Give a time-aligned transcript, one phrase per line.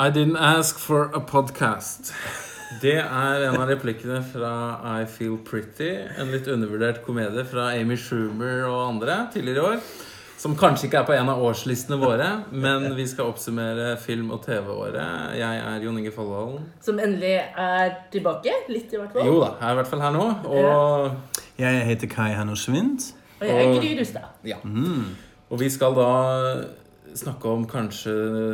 [0.00, 2.14] I didn't ask for a podcast.
[2.80, 4.52] Det er en av replikkene fra
[5.02, 5.90] I Feel Pretty.
[6.16, 9.84] En litt undervurdert komedie fra Amy Schumer og andre tidligere i år.
[10.40, 14.40] Som kanskje ikke er på en av årslistene våre, men vi skal oppsummere film- og
[14.46, 15.36] TV-året.
[15.36, 16.64] Jeg er Jon Inge Folldalen.
[16.80, 18.56] Som endelig er tilbake.
[18.72, 19.28] Litt, i hvert fall.
[19.28, 20.26] Jo da, jeg er i hvert fall her nå.
[20.48, 23.12] Og, Jeg heter Kai Hanno Svindt.
[23.42, 24.32] Og jeg er Gry Rustad.
[24.48, 24.56] ja.
[25.50, 26.08] og vi skal da
[27.18, 28.12] snakke om kanskje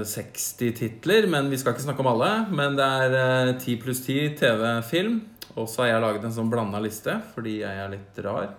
[0.09, 2.31] 60 titler, men vi skal ikke snakke om alle.
[2.51, 5.21] Men det er eh, 10 pluss 10 TV-film.
[5.57, 8.51] Og så har jeg laget en sånn blanda liste, fordi jeg er litt rar.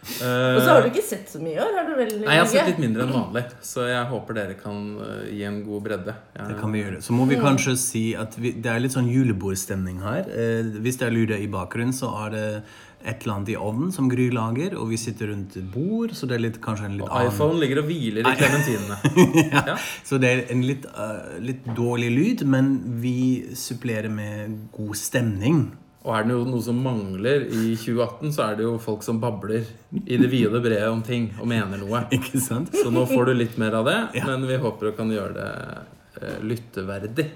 [0.00, 1.74] Uh, Og så har du ikke sett så mye i år?
[1.76, 2.12] Har du vel?
[2.22, 5.42] Nei, jeg har sett litt mindre enn vanlig, så jeg håper dere kan uh, gi
[5.44, 6.14] en god bredde.
[6.38, 7.00] Jeg- Det kan vi gjøre.
[7.04, 10.24] Så må vi kanskje si at vi, det er litt sånn julebordstemning her.
[10.32, 12.46] Uh, hvis det er lyder i bakgrunnen, så er det
[13.00, 16.28] et eller annet i ovnen som Gry lager, og vi sitter rundt et bord, så
[16.28, 18.98] det er litt, kanskje en litt Og iPhone ligger og hviler i klementinene.
[19.70, 19.76] ja.
[20.04, 25.64] Så det er en litt, uh, litt dårlig lyd, men vi supplerer med god stemning.
[26.00, 29.18] Og er det jo noe som mangler i 2018, så er det jo folk som
[29.20, 29.66] babler
[30.00, 32.06] i det vide og brede om ting og mener noe.
[32.16, 32.72] Ikke sant?
[32.72, 35.50] Så nå får du litt mer av det, men vi håper du kan gjøre det
[36.22, 37.26] eh, lytteverdig.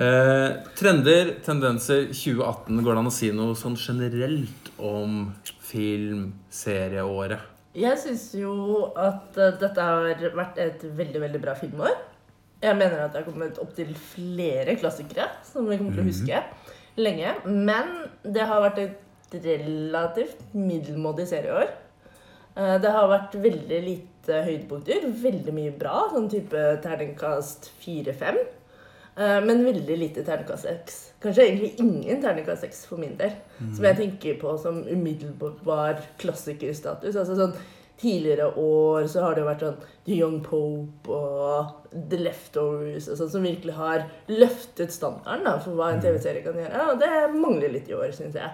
[0.00, 2.80] eh, trender, tendenser 2018.
[2.80, 7.40] Går det an å si noe sånn generelt om film, serieåret?
[7.76, 11.96] Jeg syns jo at eh, dette har vært et veldig, veldig bra filmår.
[12.64, 16.08] Jeg mener at det har kommet opp til flere klassikere som vi kommer til å
[16.08, 16.40] huske
[16.96, 17.34] lenge.
[17.44, 17.90] Men
[18.24, 21.68] det har vært et relativt middelmådig serieår.
[22.56, 25.04] Eh, Det har vært veldig lite høydepunkter.
[25.22, 28.38] Veldig mye bra, sånn type terningkast 4-5.
[29.18, 31.12] Eh, Men veldig lite terningkast 6.
[31.22, 33.32] Kanskje egentlig ingen terningkast 6 for min del.
[33.74, 37.16] Som jeg tenker på som umiddelbar klassikerstatus.
[37.16, 37.56] Altså sånn
[37.96, 43.16] Tidligere år så har det jo vært sånn The Young Pope og The Leftovers og
[43.16, 46.82] sånn, som virkelig har løftet standarden da, for hva en TV-serie kan gjøre.
[46.90, 48.52] Og det mangler litt i år, syns jeg.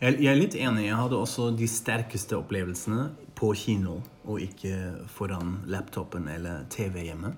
[0.00, 0.88] Jeg, jeg er litt enig.
[0.88, 3.06] Jeg hadde også de sterkeste opplevelsene
[3.38, 7.36] på kino, og ikke foran laptopen eller TV hjemme.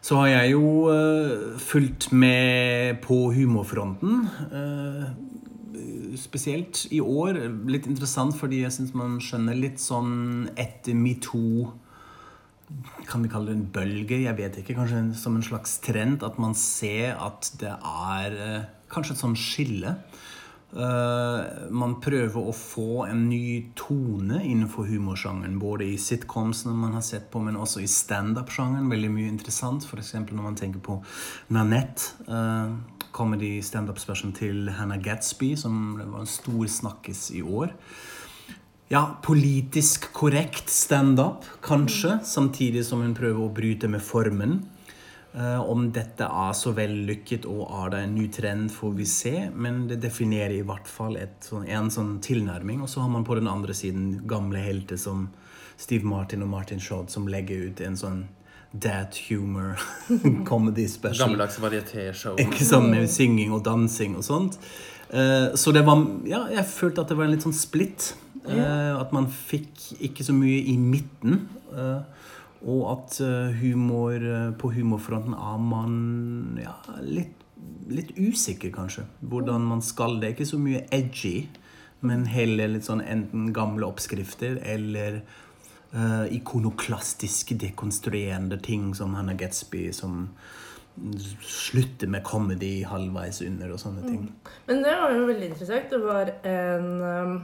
[0.00, 4.28] Så har jeg jo eh, fulgt med på humorfronten.
[4.50, 5.10] eh,
[6.16, 7.36] spesielt i år.
[7.70, 11.70] Litt interessant fordi jeg syns man skjønner litt sånn etter metoo
[13.08, 14.20] kan vi kalle det en bølge?
[14.22, 14.76] Jeg vet ikke.
[14.78, 16.22] Kanskje som en slags trend.
[16.26, 19.96] At man ser at det er eh, kanskje et sånn skille.
[20.70, 25.58] Eh, man prøver å få en ny tone innenfor humorsjangeren.
[25.58, 28.90] Både i sitcomsene man har sett på, men også i standup-sjangeren.
[28.92, 29.86] Veldig mye interessant.
[29.86, 30.14] F.eks.
[30.20, 31.00] når man tenker på
[31.50, 32.14] Nanette.
[32.30, 32.78] Uh,
[33.10, 37.74] comedy standup-specialen til Hannah Gatsby, som var en stor snakkis i år.
[38.90, 44.60] Ja, politisk korrekt standup, kanskje, samtidig som hun prøver å bryte med formen.
[45.34, 49.34] Eh, om dette er så vellykket og er det en ny trend, får vi se.
[49.54, 52.80] Men det definerer i hvert fall et, sånn- en sånn tilnærming.
[52.82, 55.28] Og så har man på den andre siden gamle helter som
[55.78, 58.24] Steve Martin og Martin Shod, som legger ut en sånn
[58.74, 59.78] dad humor
[60.50, 61.28] comedy special.
[61.28, 62.36] Gammeldags varietéshow.
[62.38, 64.58] Ikke sant, med synging og dansing og sånt.
[65.10, 68.12] Eh, så det var Ja, jeg følte at det var en litt sånn splitt.
[68.46, 69.70] Eh, at man fikk
[70.00, 71.46] ikke så mye i midten.
[72.60, 77.36] Eh, og at eh, humor eh, på humorfronten er man ja, litt,
[77.88, 79.06] litt usikker, kanskje.
[79.20, 80.20] Hvordan man skal.
[80.20, 81.48] Det ikke så mye edgy,
[82.00, 85.20] men heller litt sånn enten gamle oppskrifter eller
[85.92, 90.30] uh, ikonoklastiske, dekonstruerende ting som Hannah Gatsby, som
[91.44, 94.24] slutter med comedy halvveis under og sånne ting.
[94.66, 95.92] Men det var jo veldig interessant.
[95.92, 97.34] Det var en um,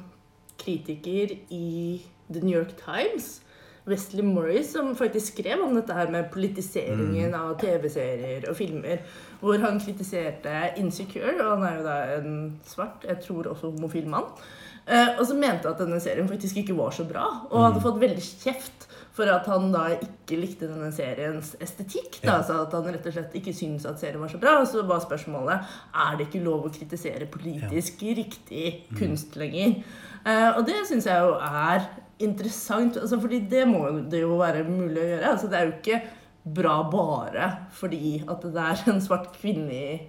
[0.61, 2.01] kritiker i
[2.33, 3.41] The New York Times,
[3.87, 9.03] Wesley Morris, som faktisk skrev om dette her med politiseringen av TV-serier og filmer.
[9.41, 14.09] Hvor han kritiserte Insecure, og han er jo da en svart, jeg tror også homofil
[14.11, 14.27] mann.
[14.87, 18.03] Eh, og så mente at denne serien faktisk ikke var så bra, og hadde fått
[18.03, 18.87] veldig kjeft
[19.17, 22.21] for at han da ikke likte denne seriens estetikk.
[22.21, 24.59] Da, altså At han rett og slett ikke syntes at serien var så bra.
[24.61, 28.67] Og så var spørsmålet er det ikke lov å kritisere politisk riktig
[28.99, 29.79] kunst lenger.
[30.27, 31.87] Eh, og det syns jeg jo er
[32.23, 35.33] interessant, altså fordi det må det jo være mulig å gjøre.
[35.33, 36.01] altså Det er jo ikke
[36.57, 40.07] bra bare fordi at det er en svart kvinnelig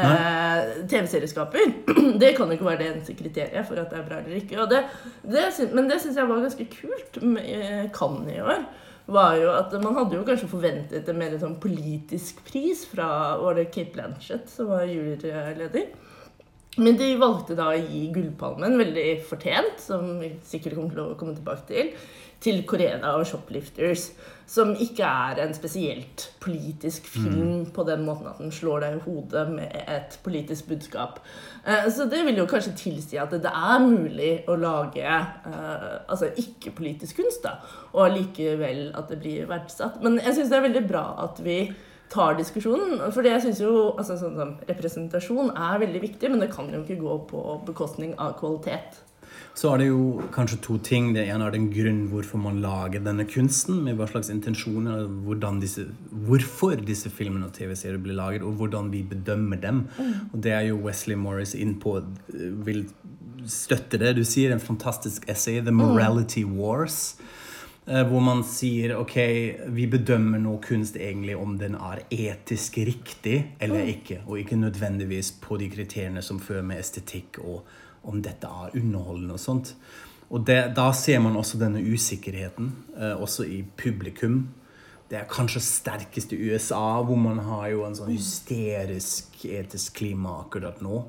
[0.00, 1.74] eh, TV-serieskaper.
[2.20, 4.64] Det kan jo ikke være det eneste kriteriet for at det er bra eller ikke.
[4.70, 4.80] Det,
[5.28, 5.44] det,
[5.76, 8.64] men det syns jeg var ganske kult med eh, Cannes i år.
[9.06, 13.58] var jo at Man hadde jo kanskje forventet en mer sånn politisk pris fra var
[13.58, 15.92] det Kate Blanchett som var juryleder.
[16.76, 21.16] Men de valgte da å gi Gullpalmen, veldig fortjent, som vi sikkert kommer til å
[21.20, 21.92] komme tilbake til,
[22.44, 24.08] til Koreda og Shoplifters.
[24.50, 29.04] Som ikke er en spesielt politisk film på den måten at den slår deg i
[29.06, 31.22] hodet med et politisk budskap.
[31.64, 36.28] Eh, Så det vil jo kanskje tilsi at det er mulig å lage eh, altså
[36.36, 37.54] ikke-politisk kunst, da,
[37.94, 40.02] og allikevel at det blir verdsatt.
[40.04, 41.58] Men jeg syns det er veldig bra at vi
[42.12, 43.00] tar diskusjonen.
[43.14, 46.84] For jeg synes jo altså, sånn som representasjon er veldig viktig, men det kan jo
[46.84, 49.02] ikke gå på bekostning av kvalitet.
[49.54, 51.12] Så er det jo kanskje to ting.
[51.14, 53.80] Det ene er den grunn hvorfor man lager denne kunsten.
[53.86, 55.06] Med hva slags intensjoner,
[55.62, 55.86] disse,
[56.26, 59.84] hvorfor disse filmene og TV-serier blir laget, og hvordan vi bedømmer dem.
[60.32, 62.00] Og det er jo Wesley Morris inn på
[62.66, 62.86] vil
[63.46, 64.16] støtte det.
[64.18, 67.14] Du sier en fantastisk essay, 'The Morality Wars'.
[67.86, 69.16] Eh, Hvor man sier ok,
[69.74, 74.22] vi bedømmer nå kunst egentlig om den er etisk riktig eller ikke.
[74.26, 77.62] Og ikke nødvendigvis på de kriteriene som fører med estetikk og
[78.04, 79.74] om dette er underholdende og sånt.
[80.34, 84.48] Og det, da ser man også denne usikkerheten, eh, også i publikum.
[85.10, 90.40] Det er kanskje sterkest i USA, hvor man har jo en sånn hysterisk etisk klima
[90.40, 91.04] akkurat nå.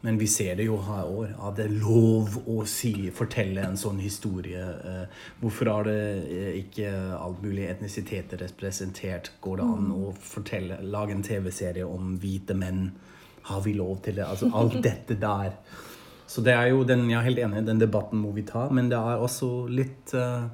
[0.00, 4.00] Men vi ser det jo her år, Er det lov å si, fortelle en sånn
[4.00, 4.62] historie?
[4.62, 9.32] Eh, Hvorfor er det eh, ikke alt mulig etnisiteter representert?
[9.44, 12.90] Går det an å fortelle, lage en TV-serie om hvite menn?
[13.50, 14.24] Har vi lov til det?
[14.24, 15.52] Altså alt dette der.
[16.30, 18.68] Så det er jo den, jeg er helt enig, den debatten må vi ta.
[18.70, 20.48] Men det er også litt, eh,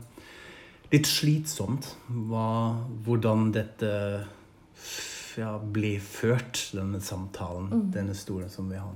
[0.91, 2.49] litt slitsomt hva,
[3.07, 3.93] hvordan dette
[5.41, 7.91] ja, bli ført, denne samtalen.
[7.95, 8.95] Denne store som vi har.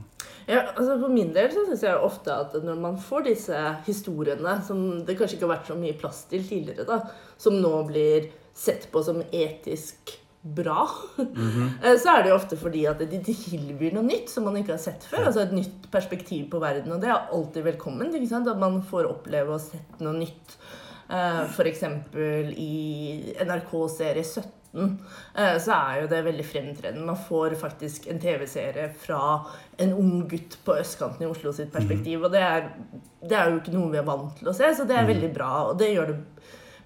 [0.48, 4.56] Ja, altså For min del så syns jeg ofte at når man får disse historiene
[4.66, 7.02] som det kanskje ikke har vært så mye plass til tidligere, da,
[7.40, 10.86] som nå blir sett på som etisk bra,
[11.84, 14.74] eh, så er det jo ofte fordi at de tilbyr noe nytt som man ikke
[14.78, 15.28] har sett før.
[15.28, 16.92] Altså et nytt perspektiv på verden.
[16.94, 18.16] Og det er alltid velkomment.
[18.16, 18.48] ikke sant?
[18.48, 20.56] At man får oppleve å sette noe nytt.
[21.10, 21.54] F.eks.
[21.56, 27.06] For eksempel i NRK-serie 17 eh, så er jo det veldig fremtredende.
[27.06, 29.22] Man får faktisk en TV-serie fra
[29.80, 32.24] en ung gutt på østkanten i Oslo sitt perspektiv.
[32.24, 32.70] Og det er,
[33.22, 35.32] det er jo ikke noe vi er vant til å se, så det er veldig
[35.34, 35.52] bra.
[35.70, 36.20] og det gjør det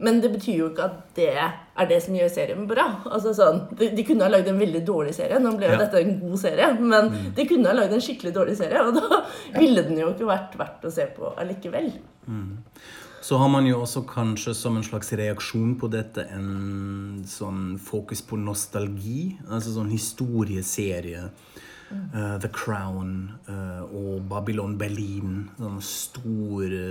[0.04, 2.82] men det betyr jo ikke at det er det som gjør serien bra.
[3.06, 5.38] Altså sånn, de, de kunne ha lagd en veldig dårlig serie.
[5.40, 5.78] Nå ble jo Ja.
[5.84, 9.20] dette en god serie, men de kunne ha lagd en skikkelig dårlig serie, og da
[9.54, 11.92] ville den jo ikke vært verdt å se på allikevel.
[13.24, 18.20] Så har man jo også kanskje som en slags reaksjon på dette en sånn fokus
[18.20, 19.38] på nostalgi.
[19.48, 21.30] Altså sånn historieserie.
[21.94, 23.14] Uh, The Crown
[23.48, 25.46] uh, og Babylon Berlin.
[25.56, 26.82] Sånne store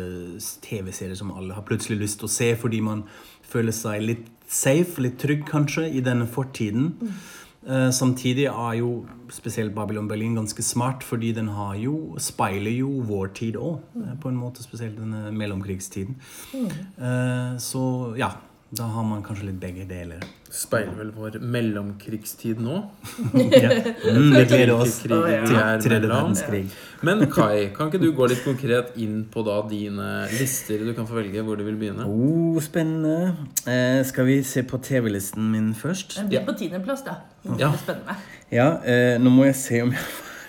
[0.66, 3.06] TV-serier som alle har plutselig lyst til å se fordi man
[3.46, 6.94] føler seg litt safe, litt trygg kanskje, i denne fortiden.
[7.02, 7.43] Eh,
[7.92, 13.32] samtidig er jo spesielt Babylon Berlin ganske smart, fordi den har jo, speiler jo vår
[13.38, 13.80] tid òg,
[14.22, 16.18] på en måte, spesielt denne mellomkrigstiden.
[16.54, 17.84] Eh, så
[18.20, 18.34] ja,
[18.74, 20.24] da har man kanskje litt begge deler.
[20.54, 22.80] Speiler vel vår mellomkrigstid nå.
[23.54, 23.70] Ja.
[24.10, 26.64] Mm, vi gleder oss til tredje verdenskrig.
[27.06, 30.82] Men Kai, kan ikke du gå litt konkret inn på da dine lister?
[30.86, 32.06] Du kan få velge hvor du vil begynne.
[32.10, 33.34] Oh, spennende.
[33.70, 36.18] Eh, skal vi se på TV-listen min først?
[36.22, 36.46] Den blir Ja.
[36.50, 37.18] på tiendeplass, da.
[37.60, 37.74] Ja.
[37.78, 38.18] spennende.
[38.54, 40.02] Ja, eh, nå må jeg se om jeg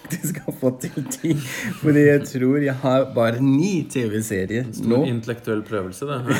[0.04, 1.32] faktisk har fått til ti.
[1.80, 4.76] Fordi jeg tror jeg har bare ni TV-serier nå.
[4.76, 6.38] Stor intellektuell prøvelse, det.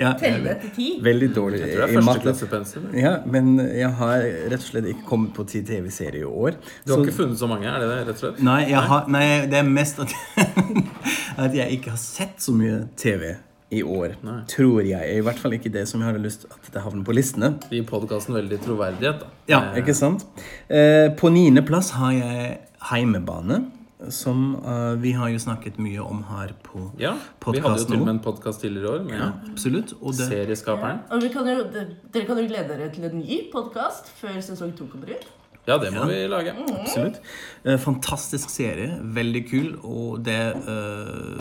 [0.00, 0.88] Ja, Telle til ti.
[1.04, 2.24] veldig dårlig Jeg tror det i er matte.
[2.24, 2.88] førsteklassepensum.
[2.98, 6.56] Ja, men jeg har rett og slett ikke kommet på ti TV-serier i år.
[6.86, 8.42] Du har Så- ikke funnet så mange, er det det, rett og slett?
[8.42, 10.12] Nei, jeg har, nei, det er mest at,
[11.44, 13.34] at jeg ikke har sett så mye TV
[13.72, 14.16] i år.
[14.20, 14.40] Nei.
[14.52, 15.14] Tror jeg.
[15.16, 17.54] I hvert fall ikke det som jeg hadde lyst at det havner på listene.
[17.62, 19.30] Det gir podkasten veldig troverdighet, da.
[19.48, 20.26] Ja, ikke sant?
[20.68, 22.58] Eh, på niendeplass har jeg
[22.90, 23.62] Heimebane.
[24.10, 27.12] Som uh, vi har jo snakket mye om her på Ja,
[27.46, 29.92] Vi hadde jo til og med en podkast tidligere i år med Ja, absolutt.
[30.00, 31.04] Og det, serieskaperen.
[31.10, 34.74] Og vi kan jo, dere kan jo glede dere til en ny podkast før sesong
[34.74, 35.28] to kommer ut.
[35.68, 36.56] Ja, det må vi lage.
[36.74, 37.20] Absolutt.
[37.62, 38.98] Uh, fantastisk serie.
[39.02, 39.70] Veldig kul.
[39.86, 41.38] Og det uh,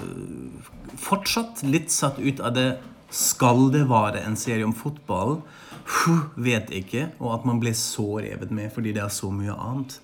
[1.02, 2.68] Fortsatt litt satt ut av det
[3.10, 5.40] Skal det være en serie om fotball?
[5.82, 7.10] Huh, vet ikke.
[7.18, 9.98] Og at man ble så revet med fordi det er så mye annet.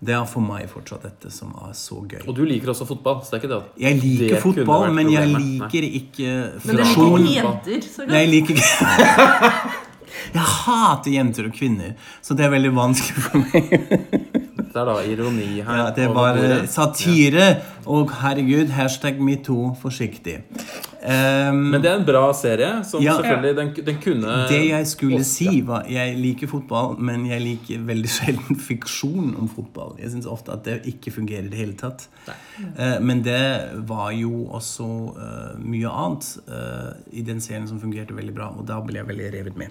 [0.00, 2.22] Det er for meg fortsatt dette som er så gøy.
[2.24, 5.10] Og du liker også fotball, så det er ikke det Jeg liker det fotball, men
[5.12, 6.30] jeg liker ikke
[6.64, 8.16] Men du liker ikke jenter så godt.
[8.16, 9.78] Jeg liker ikke
[10.34, 11.92] Jeg hater jenter og kvinner,
[12.22, 13.70] så det er veldig vanskelig for meg.
[14.70, 15.70] Det er da ironi her.
[15.80, 16.68] Ja, det er bare bordet.
[16.70, 17.46] satire.
[17.90, 20.36] Og herregud, hashtag metoo forsiktig.
[21.00, 23.14] Um, Men det er en bra serie, som Ja.
[23.16, 27.78] selvfølgelig den, den kunne det jeg skulle si, var Jeg liker fotball, men jeg liker
[27.88, 29.96] veldig sjelden fiksjon om fotball.
[29.98, 32.08] Jeg syns ofte at det ikke fungerer i det hele tatt.
[32.28, 33.40] Uh, men det
[33.88, 38.66] var jo også uh, mye annet uh, i den serien som fungerte veldig bra, og
[38.68, 39.68] da ble jeg veldig revet med.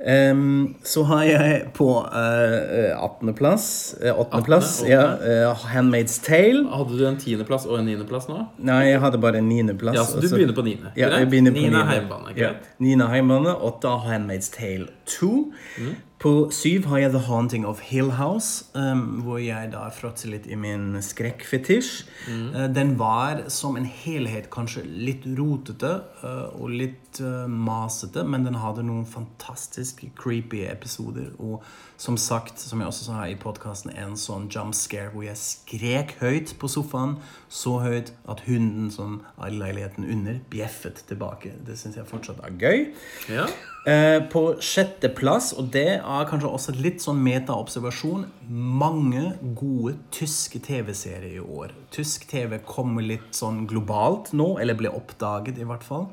[0.00, 3.68] Em, så har jeg på uh, 18.-plass
[4.02, 6.66] uh, 8.-plass, ja, uh, Handmaid's Tale.
[6.68, 8.42] Hadde du en tiendeplass og en niendeplass nå?
[8.68, 9.96] Nei, jeg hadde bare en niendeplass.
[9.96, 10.92] Ja, så du og begynner på niende.
[11.00, 11.86] Ja, jeg begynner på niende.
[11.94, 12.36] hjemmebane.
[12.36, 12.52] Ja.
[12.76, 15.32] Er hjemmebane, åtte er Handmaid's Tale 2.
[15.78, 15.94] Mm.
[16.16, 20.46] På syv har jeg The Haunting of Hill House, um, hvor jeg da fråtser litt
[20.48, 21.90] i min skrekkfetisj.
[22.30, 22.46] Mm.
[22.54, 28.48] Uh, den var som en helhet kanskje litt rotete uh, og litt uh, masete, men
[28.48, 31.34] den hadde noen fantastisk creepy episoder.
[31.36, 31.60] Og
[32.00, 36.16] som sagt, som jeg også sa i podkasten, en sånn jump scare hvor jeg skrek
[36.24, 37.18] høyt på sofaen.
[37.52, 41.52] Så høyt at hunden som er i leiligheten under, bjeffet tilbake.
[41.68, 42.86] Det syns jeg fortsatt er gøy.
[43.28, 43.50] Ja.
[43.86, 51.36] Eh, på sjetteplass, og det er kanskje også litt sånn metaobservasjon, mange gode tyske TV-serier
[51.36, 51.70] i år.
[51.94, 56.08] Tysk TV kommer litt sånn globalt nå, eller ble oppdaget i hvert fall,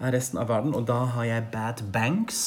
[0.00, 0.72] resten av verden.
[0.72, 2.46] Og da har jeg Bad Banks.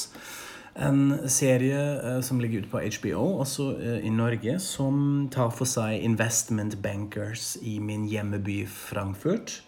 [0.73, 5.69] En serie eh, som ligger ute på HBO, også eh, i Norge, som tar for
[5.69, 9.59] seg investment bankers i min hjemmeby Frankfurt.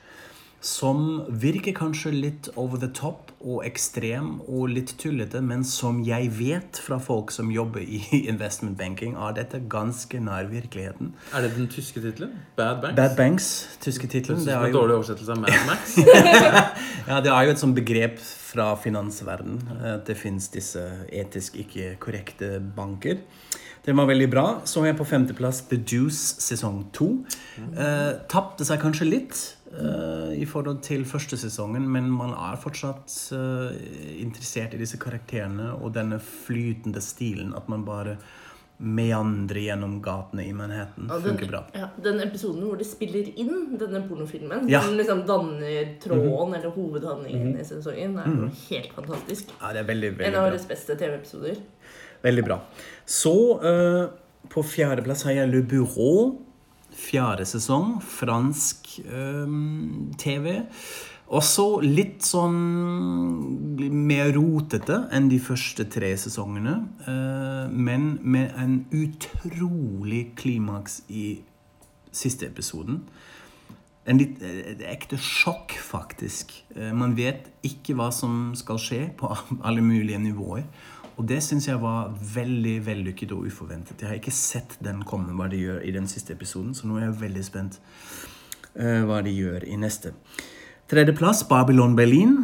[0.63, 6.29] Som virker kanskje litt over the top og ekstrem og litt tullete, men som jeg
[6.38, 8.00] vet fra folk som jobber i
[8.32, 11.12] investment banking, er dette ganske nær virkeligheten.
[11.36, 12.38] Er det den tyske tittelen?
[12.55, 12.96] Bad Banks?
[12.96, 13.50] Bad Banks,
[13.84, 14.39] tyske tittelen.
[14.46, 15.98] Det er en dårlig oversettelse av Mad Max.
[17.12, 20.79] ja, det er jo et sånt begrep fra finansverden at det fins disse
[21.12, 23.20] etisk ikke korrekte banker.
[23.84, 24.46] Den var veldig bra.
[24.63, 27.10] Så er jeg på femteplass The Deuce sesong to.
[27.60, 29.41] Eh, Tapte seg kanskje litt
[30.38, 33.75] i forhold til første sesongen, men man er fortsatt eh,
[34.22, 37.53] interessert i disse karakterene og denne flytende stilen.
[37.58, 38.18] At man bare
[38.84, 41.08] meandrer gjennom gatene i Manhattan.
[41.08, 41.62] Ja, den, Funker bra.
[41.77, 44.82] ja, den episoden hvor de spiller inn denne pornofilmen, Ja.
[44.84, 49.53] Som liksom danner tråden eller hovedhandlingen i sesongen, er jo helt fantastisk.
[49.62, 51.62] Ja, det er veldig, En av våre beste TV-episoder.
[52.24, 52.60] Veldig bra.
[53.06, 54.10] Så uh,
[54.50, 56.42] på fjerdeplass har jeg Le Bureau.
[56.95, 57.97] Fjerde sesong.
[58.01, 59.57] Fransk eh,
[60.21, 60.62] TV.
[61.33, 62.57] Også litt sånn
[63.79, 66.75] mer rotete enn de første tre sesongene.
[67.07, 71.41] eh, men med en utrolig klimaks i
[72.13, 73.01] siste episoden.
[74.05, 76.51] En litt, et ekte sjokk, faktisk.
[76.75, 79.31] Eh, Man vet ikke hva som skal skje på
[79.67, 80.67] alle mulige nivåer.
[81.17, 84.01] Og det syns jeg var veldig vellykket og uforventet.
[84.01, 86.98] Jeg har ikke sett den komme, hva de gjør i den siste episoden, så nå
[86.98, 87.79] er jeg veldig spent
[88.79, 90.15] uh, hva de gjør i neste.
[90.89, 92.36] Tredjeplass, Babylon Berlin,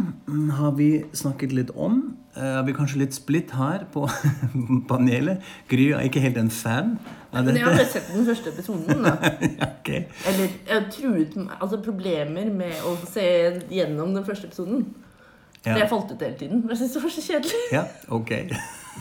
[0.57, 1.99] har vi snakket litt om.
[2.37, 4.05] Uh, vi kanskje litt splitt her på
[4.89, 5.43] panelet.
[5.69, 6.95] Gry er ikke helt en fan
[7.33, 9.03] av Men jeg har bare sett den første episoden.
[9.03, 9.17] da.
[9.59, 9.91] Ja, ok.
[10.31, 13.27] Eller jeg truet altså problemer med å se
[13.73, 14.87] gjennom den første episoden.
[15.65, 15.73] Ja.
[15.75, 16.61] Det jeg falt ut hele tiden.
[16.69, 17.61] Jeg syntes det var så kjedelig.
[17.73, 17.83] Ja,
[18.15, 18.31] ok.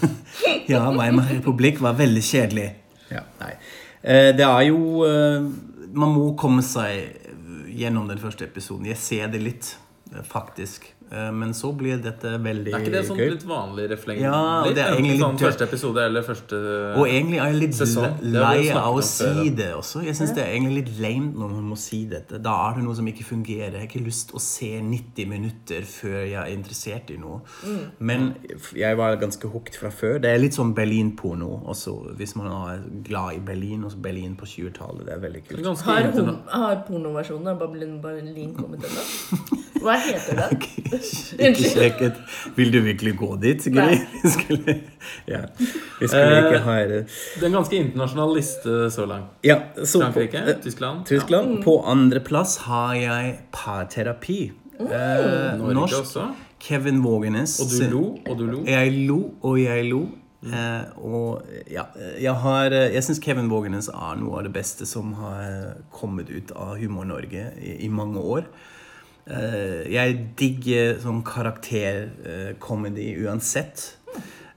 [0.73, 2.69] ja, Weimar republikk var veldig kjedelig.
[3.11, 3.53] Ja, nei.
[4.03, 5.47] Eh, Det er jo eh,
[5.95, 7.15] Man må komme seg
[7.79, 8.87] gjennom den første episoden.
[8.91, 9.71] Jeg ser det litt,
[10.13, 10.91] eh, faktisk.
[11.11, 12.77] Eh, Men så blir dette veldig gøy.
[12.77, 14.21] Er ikke det sånn litt vanlig refleng?
[14.21, 16.59] Ja, og litt, det er egentlig litt sånn første episode eller første
[16.99, 18.19] Og egentlig er jeg litt Sesong.
[18.35, 20.03] Lei av å si det også.
[20.05, 22.41] Jeg syns det er egentlig litt lame når man må si dette.
[22.45, 23.79] Da er det noe som ikke fungerer.
[23.79, 27.41] Jeg har ikke lyst til å se 90 minutter før jeg er interessert i noe.
[27.65, 27.81] Mm.
[28.11, 28.29] Men
[28.77, 30.19] jeg var ganske hooked fra før.
[30.23, 34.49] Det er litt sånn Berlin-porno også, hvis man er glad i Berlin og Berlin på
[34.49, 35.07] 20-tallet.
[35.09, 35.85] Det er veldig kult.
[35.89, 36.11] Har,
[36.53, 39.57] har pornoversjonen av Berlin kommet ennå?
[39.79, 40.98] Hva heter den?
[41.49, 42.19] Ikke sjekket.
[42.57, 43.67] Vil du virkelig gå dit?
[44.23, 44.75] Vi skulle,
[45.29, 45.41] ja.
[46.01, 47.01] Vi skulle ikke Eh, ha det.
[47.37, 49.31] Det er en ganske internasjonal liste så langt.
[49.47, 51.05] Ja, så på- Frankrike, eh, Tyskland.
[51.07, 51.63] Tyskland.
[51.65, 54.41] På andreplass har jeg parterapi.
[54.81, 55.57] Eh, Ja.
[55.57, 55.95] Norsk.
[56.03, 56.29] også.
[56.61, 57.61] Kevin Vågenes.
[57.61, 58.65] Og du lo, og du lo.
[58.67, 60.07] Jeg lo, og jeg lo.
[60.47, 61.83] Eh, og ja,
[62.23, 66.31] jeg har eh, Jeg syns Kevin Vågenes er noe av det beste som har kommet
[66.31, 68.45] ut av Humor-Norge i, i mange år.
[69.29, 73.95] Eh, jeg digger sånn karaktercomedy uansett.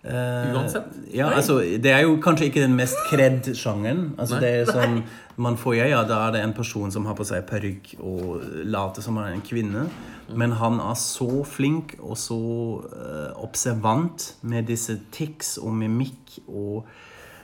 [0.02, 0.88] Uh, Uansett?
[1.14, 4.16] Ja, altså, det er jo kanskje ikke den mest kred-sjangeren.
[4.18, 5.04] Altså, det er sånn,
[5.38, 8.48] man får ja, ja, Da er det en person som har på seg parykk og
[8.66, 9.86] later som han er en kvinne.
[10.34, 12.40] Men han er så flink og så
[12.82, 16.88] uh, observant med disse tics og mimikk og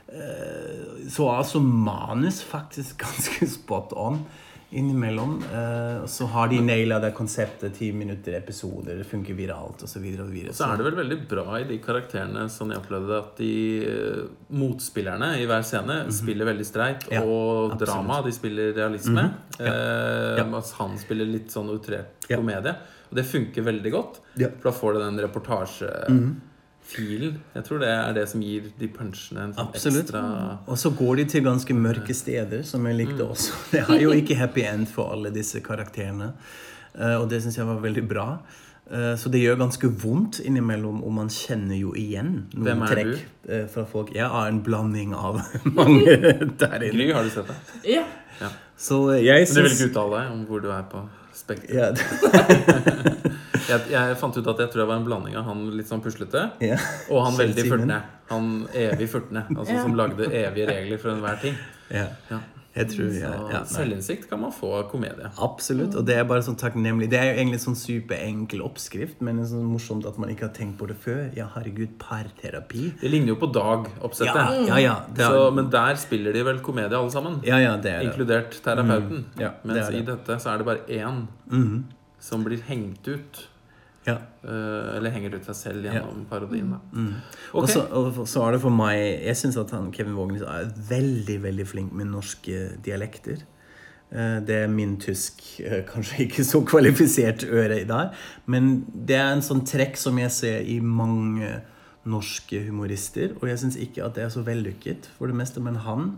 [0.10, 4.24] uh, Så er altså manus faktisk ganske spot on.
[4.70, 5.44] Innimellom.
[5.54, 7.74] Eh, så har de naila det konseptet.
[7.78, 10.04] Ti minutter episoder, det funker viralt osv.
[10.52, 13.52] Så er det vel veldig bra i de karakterene sånn jeg opplevde at de
[13.88, 14.26] eh,
[14.60, 17.08] motspillerne i hver scene spiller veldig streit.
[17.14, 17.86] Ja, og absolutt.
[17.86, 19.24] drama, de spiller realisme.
[19.30, 19.62] Mhm.
[19.62, 19.72] Ja.
[19.72, 20.44] Eh, Ja.
[20.46, 22.76] Mens han spiller litt sånn outrert komedie.
[23.10, 24.20] Og det funker veldig godt.
[24.60, 26.42] For da får du den
[26.88, 27.40] reportasjefilen.
[27.56, 30.04] Jeg tror det er det som gir de punchene en sånn Absolutt.
[30.06, 33.54] ekstra Og så går de til ganske mørke steder, som jeg likte også.
[33.72, 36.34] Det er jo ikke happy end for alle disse karakterene.
[36.98, 38.28] Eh, og det syns jeg var veldig bra.
[38.90, 42.94] Eh, så det gjør ganske vondt innimellom, og man kjenner jo igjen noen Hvem er
[42.94, 44.14] trekk eh, fra folk.
[44.16, 45.42] Jeg er en blanding av
[45.78, 46.18] mange
[46.58, 46.96] der inne.
[46.96, 47.60] Gry, har du sett det?
[47.98, 48.06] Ja.
[48.40, 48.52] Ja.
[48.78, 51.98] Så jeg Men du vil ikke uttale deg om hvor du er på spekteret?
[51.98, 53.27] ja,
[53.68, 56.02] Jeg, jeg fant ut at jeg tror jeg var en blanding av han litt sånn
[56.04, 56.78] puslete ja.
[57.12, 58.02] og han veldig furtne.
[58.30, 59.46] Han evig furtne.
[59.56, 59.82] Altså Ja.
[59.84, 61.58] som lagde evige regler for enhver ting.
[61.92, 62.08] ja.
[62.32, 62.40] Ja.
[62.78, 65.32] Jeg tror ja, ja, selvinnsikt kan man få av komedie.
[65.42, 65.96] Absolutt.
[65.98, 67.08] Og det er bare sånn takknemlig.
[67.10, 70.46] Det er jo egentlig sånn superenkel oppskrift, men det er sånn morsomt at man ikke
[70.46, 71.24] har tenkt på det før.
[71.34, 72.92] Ja, herregud, parterapi.
[73.02, 74.70] Det ligner jo på Dag-oppsettet.
[74.70, 75.26] Ja, ja, ja.
[75.26, 77.40] Er, men der spiller de vel komedie alle sammen.
[77.50, 78.12] ja, ja, det er det.
[78.12, 79.26] Inkludert terapeuten.
[79.42, 80.04] Ja, det Mens er det.
[80.04, 81.84] i dette så er det bare én Mhm.
[82.20, 83.48] som blir hengt ut.
[84.08, 84.16] Ja.
[84.48, 86.70] eh, eller henger ut seg selv gjennom parodien.
[86.72, 86.80] Da.
[86.96, 87.14] Mm.
[87.52, 87.62] Okay.
[87.62, 88.98] Og, så, og så er det for meg
[89.28, 93.44] Jeg syns at han, Kevin Vågenes er veldig veldig flink med norske dialekter.
[94.10, 98.16] Eh, Det er min tysk eh, kanskje ikke så kvalifisert øre i dag.
[98.48, 101.58] Men det er en sånn trekk som jeg ser i mange
[102.08, 103.34] norske humorister.
[103.42, 105.60] Og jeg syns ikke at det er så vellykket for det meste.
[105.60, 106.14] Men han,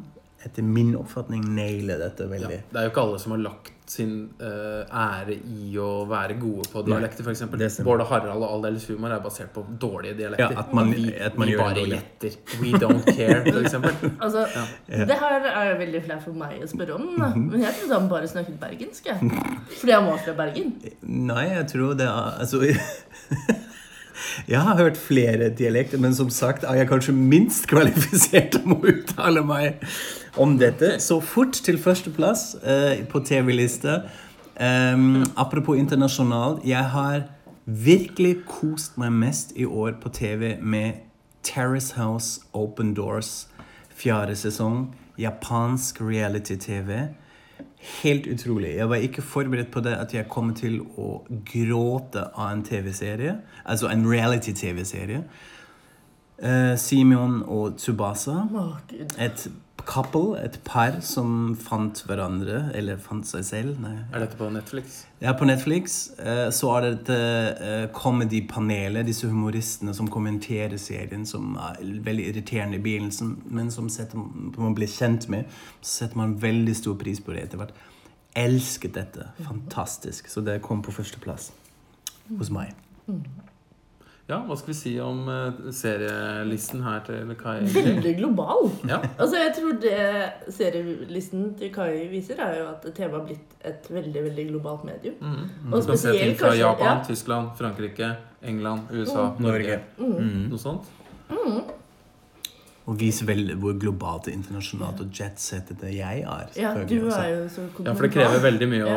[0.46, 2.30] etter min oppfatning, naile dette Ja.
[2.32, 2.62] veldig.
[2.72, 6.68] Det er jo ikke alle som har lagt sin uh, ære i å være gode
[6.70, 7.80] på dialekter, f.eks.
[7.82, 10.54] Bård og Harald og all deres humor er basert på dårlige dialekter.
[10.54, 12.36] Ja, at man- vi, at man vi gjør bare gjetter.
[12.62, 13.74] We don't care, f.eks.
[14.24, 14.46] Altså,
[14.88, 15.06] Ja.
[15.10, 17.32] Det her er veldig flaut for meg å spørre om, da.
[17.34, 17.50] Mhm.
[17.52, 19.10] men jeg trodde han bare snakket bergensk.
[19.82, 20.76] Fordi han var fra Bergen.
[21.02, 22.62] Nei, jeg tror det er Altså
[24.50, 28.80] Jeg har hørt flere dialekter, men som sagt er jeg kanskje minst kvalifisert til å
[28.92, 29.80] uttale meg
[30.38, 30.98] om dette.
[31.00, 34.02] Så fort til førsteplass eh, på TV-lista.
[34.60, 36.66] Um, apropos internasjonalt.
[36.68, 37.22] Jeg har
[37.66, 41.06] virkelig kost meg mest i år på TV med
[41.44, 43.48] Terrace House Open Doors,
[43.96, 44.96] fjerde sesong.
[45.20, 47.08] Japansk reality-TV.
[48.04, 48.76] Helt utrolig.
[48.76, 53.38] Jeg var ikke forberedt på det at jeg kom til å gråte av en TV-serie.
[53.66, 55.24] Altså en reality-TV-serie.
[56.44, 58.46] Uh, Simeon og Tsubasa.
[59.20, 59.48] Et
[59.86, 63.80] couple, et par som fant hverandre, eller fant seg selv.
[63.84, 63.96] Nei.
[64.14, 65.04] Er dette på Netflix?
[65.22, 67.18] Ja, på Netflix eh, så er det dette
[67.66, 73.90] eh, comedy-panelet, disse humoristene som kommenterer serien, som er veldig irriterende i begynnelsen, men som
[73.94, 74.22] setter,
[74.58, 75.50] man blir kjent med,
[75.82, 77.76] så setter man veldig stor pris på det etter hvert.
[78.38, 79.32] Elsket dette.
[79.44, 80.30] Fantastisk.
[80.30, 81.52] Så det kom på førsteplass
[82.38, 82.76] hos meg.
[84.30, 87.64] Ja, hva skal vi si om eh, serielisten her til Kai?
[87.90, 88.70] Veldig global.
[88.86, 89.00] Ja.
[89.18, 93.90] Altså, jeg tror det serielisten til Kai viser, er jo at TV har blitt et
[93.90, 95.18] veldig veldig globalt medium.
[95.20, 95.74] Mm.
[95.74, 97.04] Og Du kan se ting fra kanskje Japan, ja.
[97.08, 98.12] Tyskland, Frankrike,
[98.54, 99.82] England, USA, Norge.
[99.98, 100.22] Norge.
[100.22, 100.46] Mm.
[100.54, 100.94] Noe sånt.
[102.90, 106.48] Og viser vel hvor globalt og internasjonalt og jetsettete jeg er.
[106.58, 108.96] Ja, du er jo så Ja, for det krever veldig mye å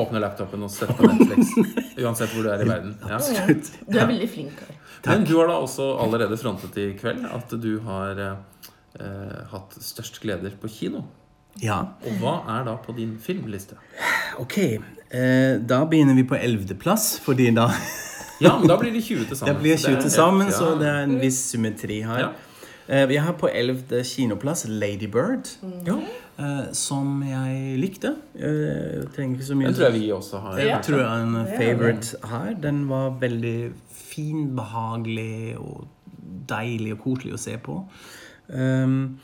[0.00, 1.52] åpne laptopen og sette på Netflix.
[2.02, 2.94] Uansett hvor du er i verden.
[3.02, 3.18] Ja.
[3.18, 3.68] Absolutt.
[3.84, 4.80] Du er veldig flink, Her.
[5.06, 10.18] Men du har da også allerede frontet i kveld at du har eh, hatt størst
[10.24, 11.04] gleder på kino.
[11.62, 11.82] Ja.
[12.08, 13.76] Og hva er da på din filmliste?
[14.42, 16.74] Ok, eh, da begynner vi på 11.
[16.80, 17.68] plass, fordi da
[18.40, 19.54] Ja, men da blir det 20 til sammen.
[19.54, 22.32] Det blir er 20 til sammen, så det er en viss symmetri her.
[22.88, 24.04] Eh, Vi har på 11.
[24.04, 25.48] kinoplass Lady Bird,
[25.86, 25.96] Ja,
[26.38, 28.14] eh, som jeg likte.
[28.34, 30.58] Eh, Jeg trenger ikke så mye Den tror jeg vi også har.
[30.58, 30.80] Jeg Ja.
[30.82, 32.54] tror jeg er en favorite her.
[32.62, 35.86] Den var veldig fin, behagelig og
[36.48, 37.84] deilig og koselig å se på.
[38.48, 39.18] Um,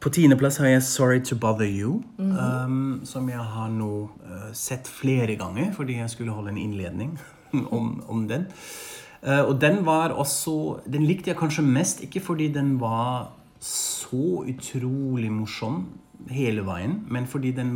[0.00, 4.86] på tiendeplass har jeg 'Sorry to Bother You', um, som jeg har nå uh, sett
[4.86, 7.18] flere ganger fordi jeg skulle holde en innledning
[7.72, 8.46] om, om den.
[9.20, 14.40] Uh, og den var også Den likte jeg kanskje mest, ikke fordi den var så
[14.48, 15.84] utrolig morsom
[16.32, 17.74] hele veien, men fordi den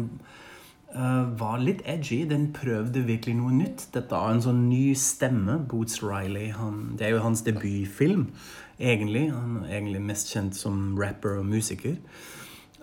[0.96, 2.24] uh, var litt edgy.
[2.28, 3.88] Den prøvde virkelig noe nytt.
[3.94, 5.59] Dette er en sånn ny stemme.
[5.68, 6.50] Boots Riley.
[6.57, 8.30] Han, det er jo hans debutfilm,
[8.78, 9.28] egentlig.
[9.33, 11.98] Han er egentlig mest kjent som rapper og musiker.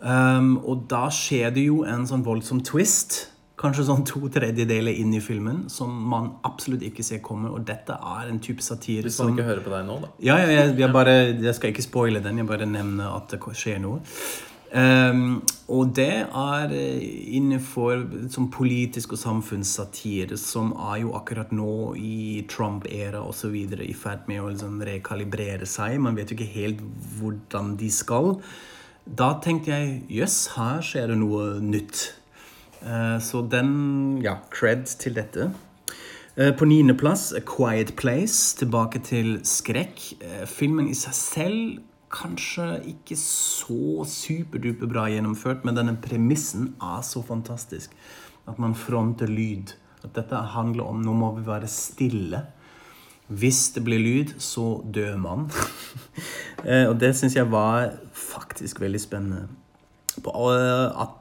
[0.01, 3.27] Um, og da skjer det jo en sånn voldsom twist.
[3.61, 7.51] Kanskje sånn to tredjedeler inn i filmen som man absolutt ikke ser komme.
[7.53, 10.13] Og dette er en type satire Hvis man som ikke hører på deg nå, da.
[10.31, 13.41] ja, ja jeg, jeg, bare, jeg skal ikke spoile den, jeg bare nevner at det
[13.59, 14.01] skjer noe.
[14.71, 17.01] Um, og det er eh,
[17.35, 23.57] innenfor som politisk og samfunnssatire, som er jo akkurat nå i Trump-æra osv.
[23.83, 25.99] i ferd med å liksom rekalibrere seg.
[25.99, 26.79] Man vet jo ikke helt
[27.19, 28.37] hvordan de skal.
[29.03, 32.07] Da tenkte jeg jøss, yes, her skjer det noe nytt.
[32.81, 35.51] Uh, så den Ja, cred til dette.
[36.37, 40.01] Uh, på niendeplass A Quiet Place, tilbake til skrekk.
[40.21, 47.03] Uh, filmen i seg selv kanskje ikke så superduper bra gjennomført, men denne premissen er
[47.05, 47.93] så fantastisk.
[48.49, 49.75] At man fronter lyd.
[50.03, 52.43] At dette handler om nå må vi være stille.
[53.31, 55.49] Hvis det blir lyd, så dør man.
[56.61, 59.47] Eh, og det syns jeg var faktisk veldig spennende.
[60.21, 61.20] På 18.-plass,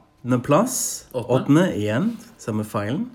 [1.13, 3.09] eh, åttende igjen, samme feilen.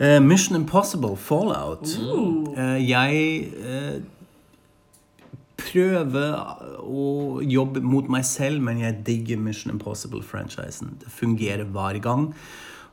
[0.00, 1.86] Uh, Mission Impossible Fallout.
[1.86, 4.00] Uh, jeg uh,
[5.60, 6.34] prøver
[6.82, 7.06] å
[7.46, 10.96] jobbe mot meg selv, men jeg digger Mission Impossible-franchisen.
[11.00, 12.32] Det fungerer hver gang.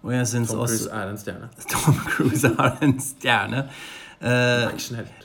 [0.01, 1.49] Og jeg Tom Cruise også, er en stjerne.
[1.73, 3.65] Tom Cruise er en stjerne.
[4.21, 4.69] Uh,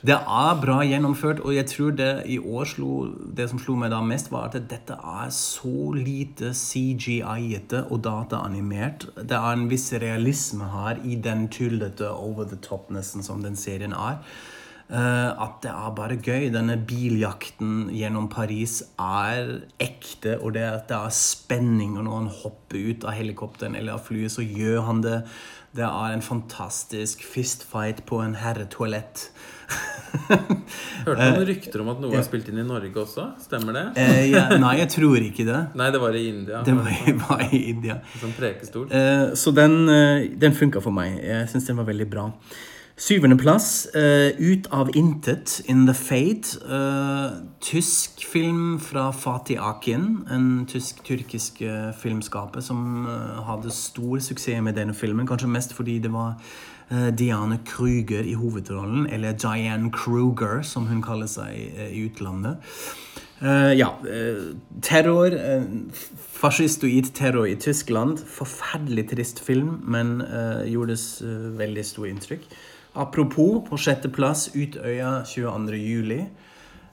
[0.01, 2.93] det er bra gjennomført, og jeg tror det i år slo
[3.37, 9.05] Det som slo meg da mest, var at dette er så lite CGI-ete og dataanimert.
[9.21, 13.93] Det er en viss realisme her i den tullete over the top-nesten som den serien
[13.93, 14.17] er.
[14.87, 16.47] Uh, at det er bare gøy.
[16.49, 21.99] Denne biljakten gjennom Paris er ekte, og det, det er spenning.
[21.99, 25.19] Og når han hopper ut av helikopteren eller av flyet, så gjør han det.
[25.75, 29.27] Det er en fantastisk fistfight på en herretoalett.
[30.27, 33.25] Hørte noen uh, rykter om at noe er spilt inn i Norge også?
[33.43, 33.83] Stemmer det?
[33.99, 35.59] Eh, ja, nei, jeg tror ikke det.
[35.79, 36.63] Nei, det var i India.
[36.65, 36.95] Det var,
[37.27, 37.99] var i India.
[38.21, 38.87] Som prekestol.
[39.35, 39.77] så den,
[40.39, 41.19] den funka for meg.
[41.19, 42.29] Jeg syns den var veldig bra.
[42.97, 46.57] Syvendeplass, uh, Ut av intet, In the Fade.
[46.65, 47.31] Uh,
[47.61, 54.79] tysk film fra Fatih Akin, en tysk-tyrkisk uh, filmskaper som uh, hadde stor suksess med
[54.79, 55.27] denne filmen.
[55.29, 56.41] Kanskje mest fordi det var
[56.89, 61.51] Diane Kruger i hovedrollen, eller Diane Kruger, som hun kaller seg
[61.91, 62.63] i utlandet.
[63.75, 63.89] ja,
[64.81, 65.35] terror
[66.15, 68.23] Fascistoid terror i Tyskland.
[68.23, 70.23] Forferdelig trist film, men
[70.71, 70.95] gjorde
[71.59, 72.47] veldig stort inntrykk.
[72.97, 76.13] Apropos, på sjetteplass Utøya 22.07.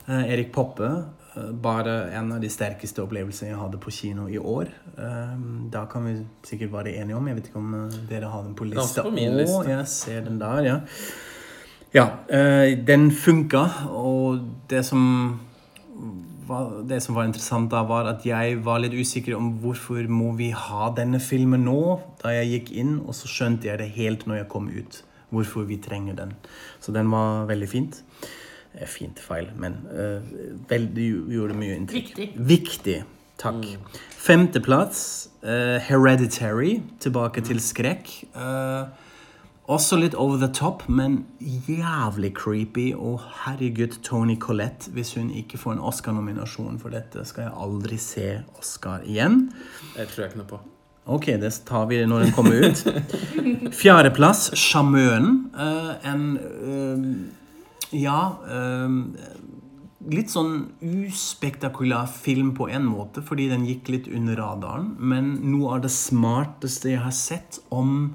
[0.05, 0.89] Eh, Erik Poppe.
[1.35, 4.69] Eh, bare en av de sterkeste opplevelsene jeg hadde på kino i år.
[5.01, 5.31] Eh,
[5.73, 7.27] da kan vi sikkert være enige om.
[7.27, 9.05] Jeg vet ikke om eh, dere har den på lista.
[9.07, 9.63] På min liste.
[9.63, 10.77] Å, jeg ser den der, ja.
[11.95, 13.65] Ja, eh, den funka,
[13.95, 15.41] og det som
[16.85, 20.51] det som var interessant da, var at jeg var litt usikker om hvorfor må vi
[20.53, 21.79] ha denne filmen nå.
[22.21, 25.01] Da jeg gikk inn, og så skjønte jeg det helt når jeg kom ut
[25.35, 26.33] hvorfor vi trenger den.
[26.79, 28.01] Så den var veldig fint.
[28.75, 30.23] Eh, fint feil, men uh,
[30.69, 32.11] veldig, gjorde mye inntrykk.
[32.17, 32.47] Viktig.
[32.49, 32.97] Viktig.
[33.39, 33.63] Takk.
[33.63, 34.03] Mm.
[34.25, 36.79] Femteplass, uh, Hereditary.
[36.99, 38.11] Tilbake til skrekk.
[38.35, 38.91] Uh,
[39.65, 42.93] også litt over the top, men jævlig creepy.
[42.93, 47.97] Og herregud, Tony Collette, hvis hun ikke får en Oscar-nominasjon for dette, skal jeg aldri
[47.97, 49.49] se Oscar igjen.
[49.95, 50.63] Det tror jeg ikke noe på.
[51.05, 52.79] Ok, det tar vi når den kommer ut.
[53.77, 55.51] Fjerdeplass, 'Sjarmøren'.
[55.53, 57.03] Uh, en uh,
[57.93, 58.95] Ja uh,
[60.05, 64.91] Litt sånn uspektakulær film på en måte, fordi den gikk litt under radaren.
[64.99, 68.13] Men noe av det smarteste jeg har sett om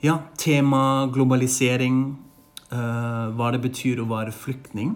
[0.00, 1.98] ja, tema globalisering,
[2.70, 4.94] hva det betyr å være flyktning.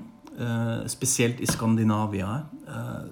[0.88, 2.30] Spesielt i Skandinavia.
[2.64, 3.04] Uh,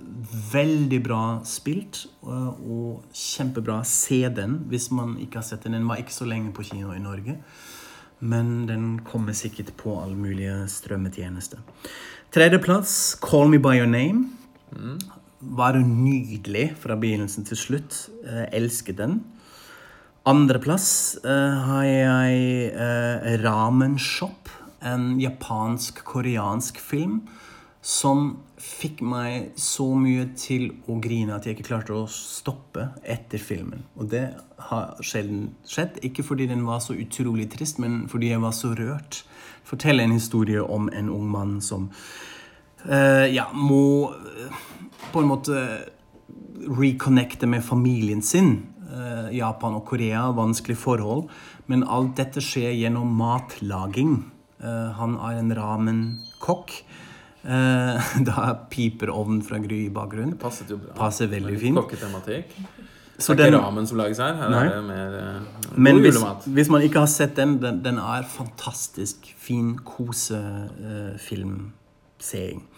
[0.53, 3.81] veldig bra spilt uh, og kjempebra.
[3.87, 5.77] Se den hvis man ikke har sett den.
[5.79, 7.38] Den var ikke så lenge på kino i Norge.
[8.19, 11.62] Men den kommer sikkert på alle mulige strømmetjenester.
[12.35, 14.29] Tredjeplass, 'Call Me By Your Name'.
[14.75, 14.99] Mm.
[15.41, 18.09] Var nydelig fra begynnelsen til slutt.
[18.53, 19.25] elsket den.
[20.27, 22.73] Andreplass har jeg
[23.41, 24.51] 'Ramen Shop'
[24.83, 27.23] en japansk-koreansk film
[27.83, 33.40] som fikk meg så mye til å grine at jeg ikke klarte å stoppe etter
[33.42, 33.85] filmen.
[33.99, 34.25] Og det
[34.68, 36.01] har sjelden skjedd.
[36.07, 39.23] Ikke fordi den var så utrolig trist, men fordi jeg var så rørt.
[39.68, 41.87] Fortelle en historie om en ung mann som
[42.88, 44.64] uh, ja, må uh,
[45.12, 45.62] på en måte
[46.66, 48.57] reconnecte med familien sin.
[48.88, 51.29] Uh, Japan og Korea, vanskelige forhold.
[51.71, 54.18] Men alt dette skjer gjennom matlaging.
[54.59, 56.73] Han er en ramen-kokk.
[57.44, 60.31] Uh, da piper ovnen fra Gry i bakgrunnen.
[60.35, 60.92] Det passet jo bra.
[60.98, 61.77] Passer veldig fint.
[61.79, 62.46] Kokketematikk.
[63.18, 64.35] Så det er ikke ramen som lages her.
[64.38, 64.66] Her nei.
[64.66, 65.24] er det mer uh,
[65.74, 72.62] Men hvis, hvis, man ikke har sett den, den, den er fantastisk fin kosefilmseing.
[72.62, 72.68] Uh.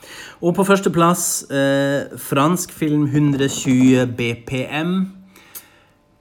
[0.49, 5.21] Og på førsteplass eh, fransk film 120 BPM.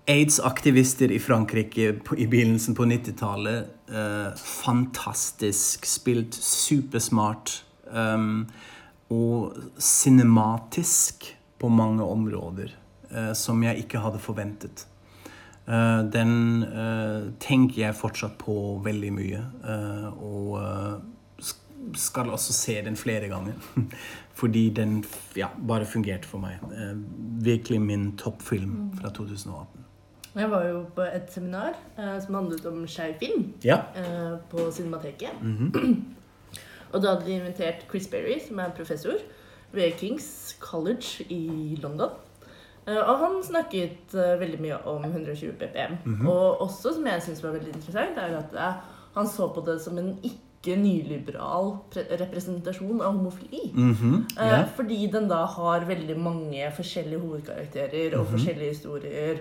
[0.10, 3.66] Aids-aktivister i Frankrike på, i begynnelsen på 90-tallet.
[3.94, 7.69] Eh, fantastisk spilt, supersmart.
[7.94, 8.48] Um,
[9.10, 12.72] og cinematisk på mange områder,
[13.12, 14.86] eh, som jeg ikke hadde forventet.
[15.68, 19.44] Eh, den eh, tenker jeg fortsatt på veldig mye.
[20.20, 21.06] og
[21.96, 23.54] skal også se den flere ganger.
[24.40, 25.04] Fordi den
[25.36, 26.60] ja, bare fungerte for meg.
[27.44, 29.86] Virkelig min toppfilm fra 2018.
[30.36, 31.74] Jeg var jo på et seminar
[32.22, 33.80] som handlet om skeiv film Ja.
[34.52, 35.42] på Cinemateket.
[35.42, 36.19] Mhm.
[36.94, 39.20] Og da hadde de invitert Chris Berry, som er professor
[39.72, 42.10] ved Kings College i London.
[42.88, 45.98] Eh, og han snakket eh, veldig mye om 120 BPM.
[46.06, 46.28] Mhm.
[46.28, 48.80] Og også, som jeg syns var veldig interessant, er at eh,
[49.18, 51.72] han så på det som en ikke nyliberal
[52.20, 53.72] representasjon av homofili.
[53.74, 54.44] Mm -hmm.
[54.44, 54.68] yeah.
[54.76, 59.38] Fordi den da har veldig mange forskjellige hovedkarakterer og forskjellige historier.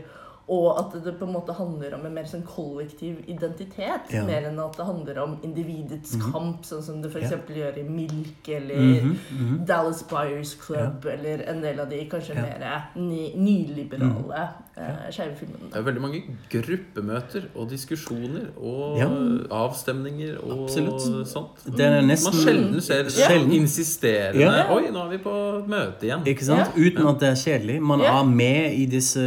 [0.49, 4.25] Og at det på en måte handler om en mer sånn kollektiv identitet, Ja.
[4.25, 7.33] mer enn at det handler om individets kamp, sånn som det f.eks.
[7.53, 9.67] gjør i Milk eller Mhm, mhm.
[9.67, 12.43] Dallas Buyers Club, eller en del av de kanskje Ja.
[12.43, 15.71] mer ny, nyliberale eh, skeive filmene.
[15.73, 19.07] Det er veldig mange gruppemøter og diskusjoner og Ja.
[19.51, 21.27] avstemninger og Absolutt.
[21.29, 21.65] sånt.
[21.77, 23.53] Det er nesten Man sjelden ser Sjelden.
[23.53, 24.73] insisterende Ja.
[24.75, 26.25] Oi, nå er vi på møte igjen.
[26.25, 26.75] Ikke sant?
[26.77, 27.81] Uten at det er kjedelig.
[27.83, 28.21] Man Ja.
[28.21, 29.19] er med i disse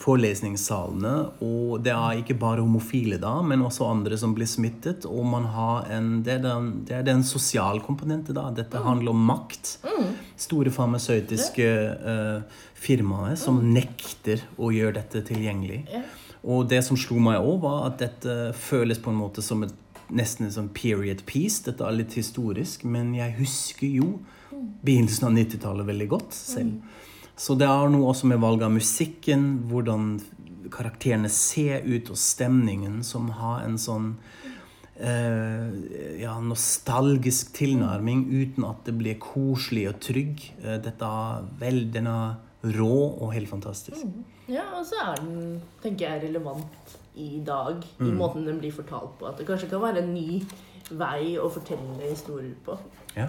[0.00, 5.06] forelesningssalene, og det er ikke bare homofile da, men også andre som blir smittet.
[5.08, 8.48] Og man har en Det er den, det er den sosiale komponenten da.
[8.54, 9.78] Dette handler om makt.
[10.38, 11.68] Store farmasøytiske
[12.04, 15.84] uh, firmaer som nekter å gjøre dette tilgjengelig.
[16.48, 19.74] Og det som slo meg òg, var at dette føles på en måte som et
[20.08, 21.62] nesten en sånn period piece.
[21.66, 24.12] Dette er litt historisk, men jeg husker jo
[24.84, 26.78] begynnelsen av 90-tallet veldig godt selv.
[27.38, 30.16] Så det er noe også med valg av musikken, hvordan
[30.74, 34.08] karakterene ser ut, og stemningen, som har en sånn
[34.98, 40.42] eh, ja, nostalgisk tilnærming uten at det blir koselig og trygg.
[40.64, 42.36] Eh, dette er vel, den er
[42.74, 44.02] rå og helt fantastisk.
[44.50, 48.08] Ja, og så er den, tenker jeg, relevant i dag, Mm.
[48.08, 49.26] i måten den blir fortalt på.
[49.26, 50.42] At det kanskje kan være en ny
[50.90, 52.78] vei å fortelle historier på.
[53.16, 53.28] Ja.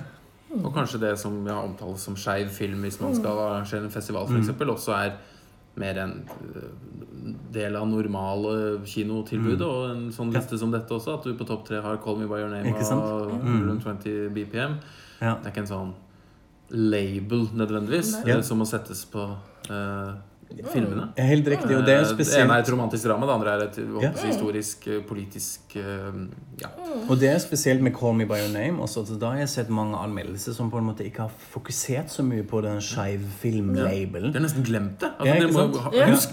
[0.58, 4.26] Og kanskje det som ja, omtales som skeiv film hvis man skal arrangere en festival,
[4.28, 5.12] for f.eks., også er
[5.80, 6.64] mer en øh,
[7.54, 9.66] del av normale kinotilbudet.
[9.66, 12.28] Og en sånn liste som dette også, at du på topp tre har 'Call Me
[12.28, 14.80] By Your Name' og 120 BPM.
[15.22, 15.36] Ja.
[15.38, 15.94] Det er ikke en sånn
[16.70, 18.36] label nødvendigvis Nei.
[18.36, 19.24] eh, som må settes på
[19.70, 20.12] eh,
[20.74, 21.10] filmene.
[21.18, 23.64] Helt riktig, og det er spesielt Det ene er et romantisk drama, det andre er
[23.68, 24.10] et Ja.
[24.26, 26.12] historisk, eh, politisk eh,
[26.62, 26.68] Ja.
[27.08, 28.82] Og det er spesielt med 'Call Me By Your Name'.
[28.82, 32.24] Også, da har jeg sett mange anmeldelser som på en måte ikke har fokusert så
[32.24, 34.34] mye på den skeiv filmlabelen.
[34.34, 34.40] Ja.
[34.40, 35.10] Det har nesten glemt det.
[35.20, 35.94] Altså, Ja, dere må?
[35.94, 36.06] Ja.
[36.10, 36.30] husk,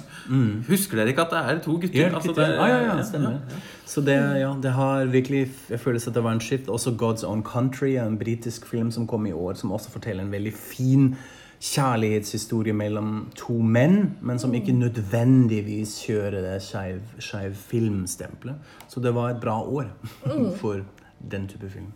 [0.69, 1.95] husker dere ikke at det er to gutter?
[1.95, 3.39] Ja, Altså, det, Ah, ja, ja, ja, stemmer.
[3.87, 6.67] Så det, ja, det har virkelig Jeg føler at det var en skift.
[6.67, 10.31] Også 'God's Own Country', en britisk film som kom i år, som også forteller en
[10.33, 11.17] veldig fin
[11.61, 18.57] kjærlighetshistorie mellom to menn, men som ikke nødvendigvis kjører det skeiv filmstempelet.
[18.88, 19.90] Så det var et bra år
[20.61, 20.83] for
[21.31, 21.92] den type film.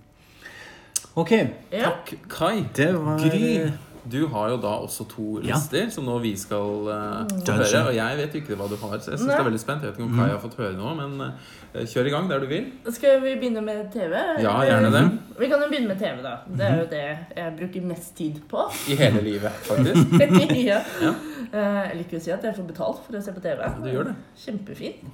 [1.15, 1.31] Ok.
[1.73, 1.91] Ja.
[1.91, 2.65] Takk, Kai.
[2.77, 3.71] Det var Gry,
[4.09, 5.57] du har jo da også to Ja.
[5.91, 7.87] som nå vi skal uh, høre.
[7.89, 9.83] Og jeg vet jo ikke hva du har, så jeg synes det er veldig spent.
[9.83, 12.41] Jeg vet ikke om Kai har fått høre noe, men uh, kjør i gang der
[12.41, 12.71] du vil.
[12.91, 14.15] Skal vi begynne med TV?
[14.43, 15.05] Ja, gjerne det.
[15.39, 16.37] Vi kan jo begynne med TV, da.
[16.47, 17.05] Det er jo det
[17.37, 18.65] jeg bruker mest tid på.
[18.91, 20.17] I hele livet, faktisk.
[20.71, 20.81] ja.
[21.03, 21.13] Ja.
[21.51, 23.63] Eh, Jeg liker å si at jeg får betalt for å se på TV.
[23.83, 24.15] Du gjør det.
[24.39, 25.07] Kjempefint.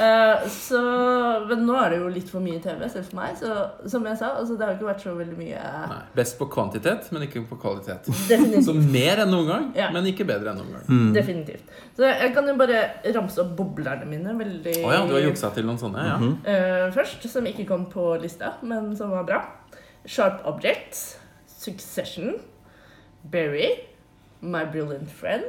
[0.00, 0.80] Eh, Så,
[1.48, 3.36] men nå er det jo litt for mye TV, selv for meg.
[3.38, 3.50] Så
[3.92, 7.10] som jeg sa, altså, det har ikke vært så veldig mye Nei, best på kvantitet,
[7.14, 8.08] men ikke på kvalitet.
[8.10, 8.92] Så Definitivt.
[8.92, 9.88] mer enn noen gang, Ja.
[9.94, 10.84] men ikke bedre enn noen gang.
[10.88, 11.12] Mm.
[11.14, 11.74] Definitivt.
[11.96, 12.82] Så jeg kan jo bare
[13.14, 16.06] ramse opp boblerne mine veldig oh, ja, du har juksa til noen sånne?
[16.06, 16.16] Ja.
[16.18, 16.86] Mm -hmm.
[16.86, 19.40] uh, først, som ikke kom på lista, men som var bra.
[20.06, 22.34] Sharp Objects, Succession,
[23.30, 23.70] Berry,
[24.40, 25.44] My Brilliant Friend,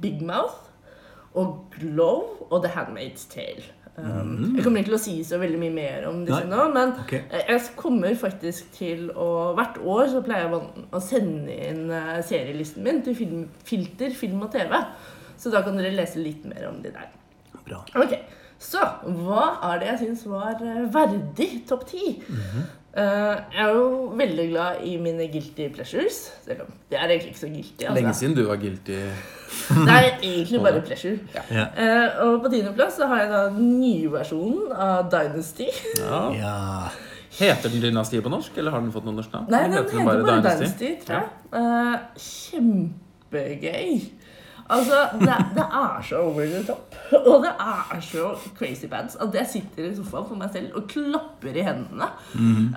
[0.00, 0.70] Big Mouth
[1.34, 3.62] og Glow og The Handmaid's Tale.
[4.00, 6.56] Um, Jeg kommer ikke til å si så veldig mye mer om disse Nei.
[6.56, 7.12] nå, men Ok.
[7.18, 10.60] eh, jeg kommer faktisk til å Hvert år så pleier jeg
[10.96, 14.72] å sende inn eh, serielisten min til film, Filter, film og TV.
[15.36, 17.08] Så da kan dere lese litt mer om de der.
[17.66, 17.82] Bra.
[17.96, 18.16] Ok,
[18.60, 22.16] Så hva er det jeg syns var eh, verdig topp ti?
[22.28, 22.60] Eh,
[22.96, 26.16] jeg er jo veldig glad i mine guilty pleasures.
[26.44, 27.84] Selv om det er egentlig ikke så guilty.
[27.84, 28.20] Lenge Altså.
[28.20, 28.96] siden du var guilty.
[29.86, 31.18] Det er egentlig bare pleasure.
[31.50, 31.64] Ja.
[31.76, 35.66] Eh, og på tiendeplass så har jeg da den nye versjonen av Dynasty.
[35.98, 36.20] Ja.
[36.38, 36.56] ja.
[37.38, 39.46] Heter den Dynasty på norsk, eller har den fått noe norsk navn?
[39.50, 41.22] Nei, den heter bare Dynasty, tror Ja.
[41.22, 41.60] jeg.
[41.60, 44.00] Eh, kjempegøy.
[44.70, 46.94] Altså, det, det er så over the top.
[47.20, 48.28] Og det er så
[48.58, 52.06] crazy pants at jeg sitter i sofaen for meg selv og klapper i hendene.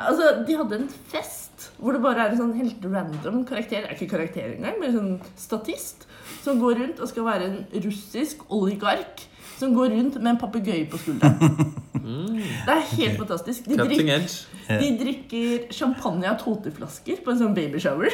[0.02, 3.86] Altså, De hadde en fest hvor det bare er en sånn helt random karakter.
[3.86, 6.08] Det er ikke karakter engang, men en sånn statist
[6.44, 9.22] som går rundt og skal være en russisk oligark.
[9.64, 11.72] Som går rundt med en papegøye på skulderen.
[12.04, 13.68] Det er helt fantastisk.
[13.70, 14.26] De, drikker,
[14.68, 18.12] de drikker champagne av tolvteflasker på en sånn babyshower.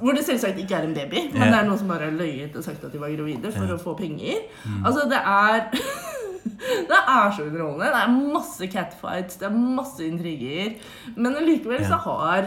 [0.00, 1.52] Hvor det selvsagt ikke er en baby, men yeah.
[1.52, 3.78] det er noen som bare har løyet og sagt at de var gravide for å
[3.82, 4.42] få penger.
[4.82, 5.66] Altså, det er
[6.90, 7.88] Det er så underholdende.
[7.90, 10.76] Det er masse catfights, det er masse intriger.
[11.16, 12.46] Men allikevel så har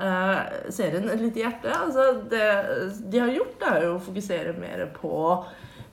[0.00, 1.74] uh, serien et lite hjerte.
[1.74, 2.44] Altså, det
[3.10, 5.12] de har gjort, er jo å fokusere mer på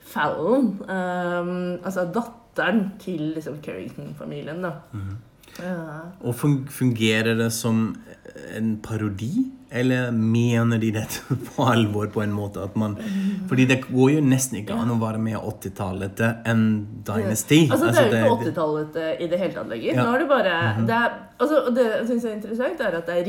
[0.08, 0.74] Fallon.
[0.88, 4.72] um, altså datteren til liksom Carrington-familien, da.
[5.64, 6.36] Eh, Og
[6.70, 7.96] fungerer det som
[8.56, 9.52] en parodi?
[9.70, 12.94] Eller mener de dette på alvor på en måte at man
[13.50, 16.64] Fordi det går jo nesten ikke an å være mer 80-tallet enn
[17.08, 17.66] Dynasty.
[17.68, 19.90] Altså, det er jo ikke 80-tallet eh, i det hele tatt lenger.
[19.92, 20.06] Ja.
[20.06, 20.56] Nå er det bare
[20.88, 23.28] det, er, altså, Det det jeg synes er interessant, er at det er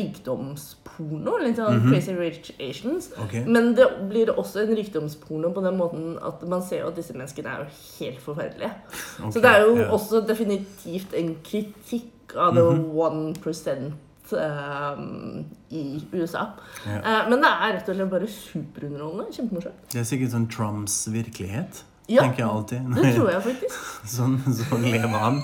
[0.99, 1.39] rikdomsporno.
[1.43, 3.11] Litt sånn Crazy Rich Asians.
[3.25, 3.45] Okay.
[3.47, 7.15] Men det blir også en rikdomsporno på den måten at man ser jo at disse
[7.17, 8.73] menneskene er jo helt forferdelige.
[9.19, 9.93] Okay, Så det er jo yeah.
[9.93, 13.95] også definitivt en kritikk av the one percent
[14.33, 16.51] um, i USA.
[16.87, 16.99] Ja.
[17.01, 19.33] Uh, men det er rett og slett bare superunderholdende.
[19.33, 19.87] Kjempemorsomt.
[19.93, 22.93] Det er sikkert sånn Trumps virkelighet, Ja, tenker jeg alltid.
[22.97, 23.89] Det tror jeg faktisk.
[24.17, 25.43] sånn, sånn lever han.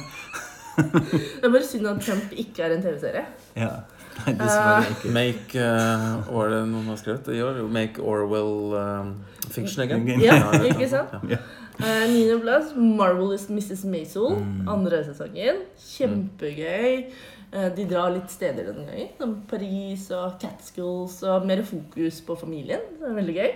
[0.75, 3.27] Det er bare synd at Trump ikke er en TV-serie.
[3.55, 3.75] Ja.
[4.23, 5.11] Nei, dessverre ikke.
[5.15, 7.61] Make uh, Var det noen har skrevet det i år?
[7.75, 9.13] Make Orwell um,
[9.51, 10.09] fiction again.
[10.23, 10.39] Ja,
[10.71, 11.15] ikke sant?
[11.31, 11.41] Ja.
[11.83, 13.85] Eh, Niendeplass, Marvelous Mrs.
[13.91, 14.37] Maisel.
[14.39, 14.69] Mm.
[14.71, 15.65] Andre sesongen.
[15.83, 17.07] Kjempegøy.
[17.55, 19.13] Uh, de drar litt steder denne gangen.
[19.19, 22.83] Som Paris og Catskills og mer fokus på familien.
[23.01, 23.55] Det er veldig gøy.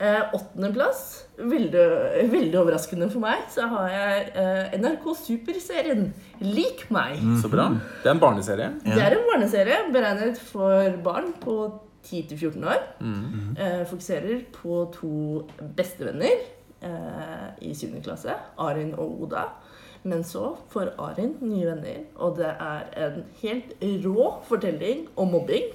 [0.00, 1.00] Eh, Åttendeplass,
[1.36, 1.82] veldig,
[2.32, 6.06] veldig overraskende for meg, så har jeg eh, NRK Superserien
[6.40, 7.20] Lik meg.
[7.42, 7.66] Så bra.
[8.00, 8.70] Det er en barneserie.
[8.86, 8.96] Ja.
[8.96, 11.56] Det er en barneserie beregnet for barn på
[12.08, 12.80] 10-14 år.
[13.04, 13.52] Mm.
[13.60, 15.12] Eh, fokuserer på to
[15.76, 16.46] bestevenner
[16.80, 18.00] eh, i 7.
[18.00, 19.50] klasse, Arin og Oda.
[20.02, 25.74] Men så får Arin nye venner, og det er en helt rå fortelling om mobbing.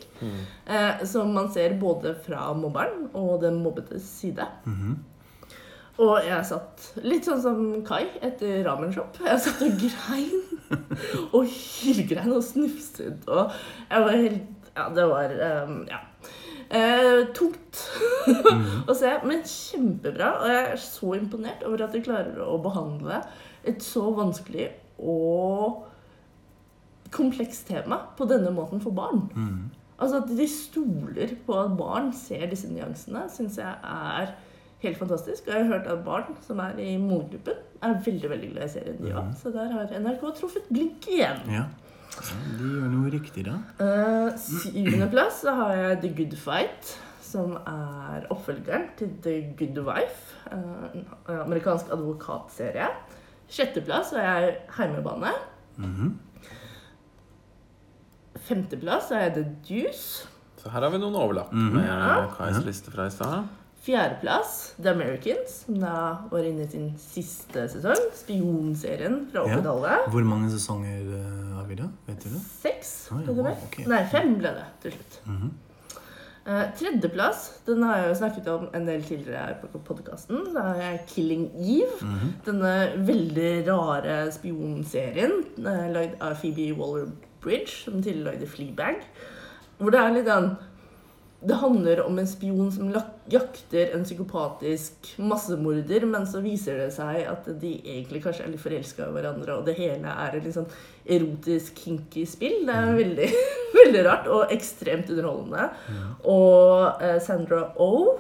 [0.66, 4.48] Eh, som man ser både fra mobberen og den mobbedes side.
[6.02, 9.16] Og jeg satt litt sånn som Kai etter Ramen Shop.
[9.24, 10.42] Jeg satt og grein.
[11.38, 13.22] Og hylgrein og snufset.
[13.30, 13.54] Og
[13.92, 15.32] jeg var helt Ja, det var
[15.70, 16.02] um, Ja.
[16.66, 17.80] Eh, tungt
[18.90, 20.32] å se, men kjempebra.
[20.42, 23.22] Og jeg er så imponert over at de klarer å behandle
[23.66, 25.84] et så vanskelig og
[27.16, 29.28] komplekst tema på denne måten for barn.
[29.96, 34.34] Altså At de stoler på at barn ser disse nyansene, syns jeg er
[34.84, 35.48] helt fantastisk.
[35.48, 38.74] Og jeg har hørt at barn som er i målgruppen, er veldig veldig glad i
[38.74, 39.34] serien, de Mm.
[39.38, 41.42] Så der har NRK truffet blink igjen.
[41.48, 41.54] Ja.
[41.54, 41.66] ja.
[42.60, 43.58] De gjør noe riktig, da.
[43.80, 50.36] Uh, Syvendeplass så har jeg The Good Fight, som er oppfølgeren til The Good Wife.
[50.52, 52.88] eh, en amerikansk advokatserie.
[53.50, 54.58] Sjetteplass er jeg
[55.78, 56.14] -hmm.
[58.46, 60.28] Femteplass er The Deuce.
[60.58, 61.76] Så her har vi noen overlapp Mhm.
[61.76, 62.28] med Ja.
[62.38, 63.44] Kais liste fra i stad.
[63.86, 67.96] Fjerdeplass The Americans, som da var inne i sin siste sesong.
[68.18, 69.56] Spionserien fra Ja.
[70.10, 71.84] Hvor mange sesonger eh, har vi da?
[72.08, 72.42] Vet du det?
[72.62, 73.86] Seks, ble det wow, okay.
[73.86, 75.20] Nei, fem ble det til slutt.
[76.46, 80.44] Eh, tredjeplass, den har jeg jo snakket om en del tidligere her på podkasten.
[80.54, 82.10] Da har jeg Killing Eve.
[82.46, 82.74] Denne
[83.08, 89.02] veldig rare spionserien uh, lagd av Phoebe Waller-Bridge, som tidligere lagde Fleabag.
[89.80, 90.52] Hvor det er litt sånn
[91.46, 92.90] Det handler om en spion som
[93.30, 98.64] jakter en psykopatisk massemorder, men så viser det seg at de egentlig kanskje er litt
[98.64, 100.70] forelska i hverandre, og det hele er et litt sånn
[101.06, 102.64] erotisk, kinky spill.
[102.66, 103.28] Det er veldig,
[103.80, 105.68] veldig rart og ekstremt underholdende.
[106.32, 108.16] Og eh, Sandra Oh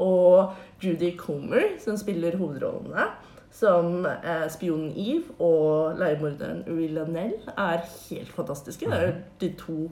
[0.00, 3.10] og Judy Comer, som spiller hovedrollene,
[3.52, 6.64] som eh, spionen Eve og leiemorderen
[7.10, 8.88] Nell er helt fantastiske.
[8.88, 9.90] Det er de to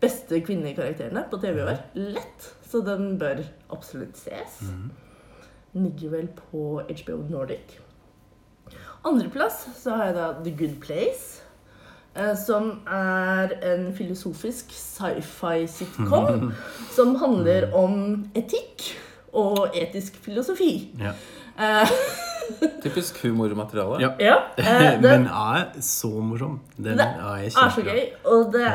[0.00, 1.80] beste kvinnekarakterene på TV i år.
[2.16, 2.48] Lett.
[2.70, 3.42] Så den bør
[3.74, 4.60] absolutt ses.
[5.72, 7.76] Den ligger vel på HBO Nordic.
[9.04, 11.42] Andreplass så har jeg da The Good Place.
[12.16, 16.50] eh, Som er en filosofisk sci-fi-sitcom
[16.96, 18.90] som handler om etikk
[19.32, 20.90] og etisk filosofi.
[20.98, 21.12] Ja.
[21.58, 21.90] Eh,
[22.84, 24.00] Typisk humormateriale.
[24.02, 24.10] Ja.
[24.20, 26.60] Ja, eh, det, Men er så morsom.
[26.76, 28.00] Den Det er er så gøy.
[28.24, 28.72] Og, det,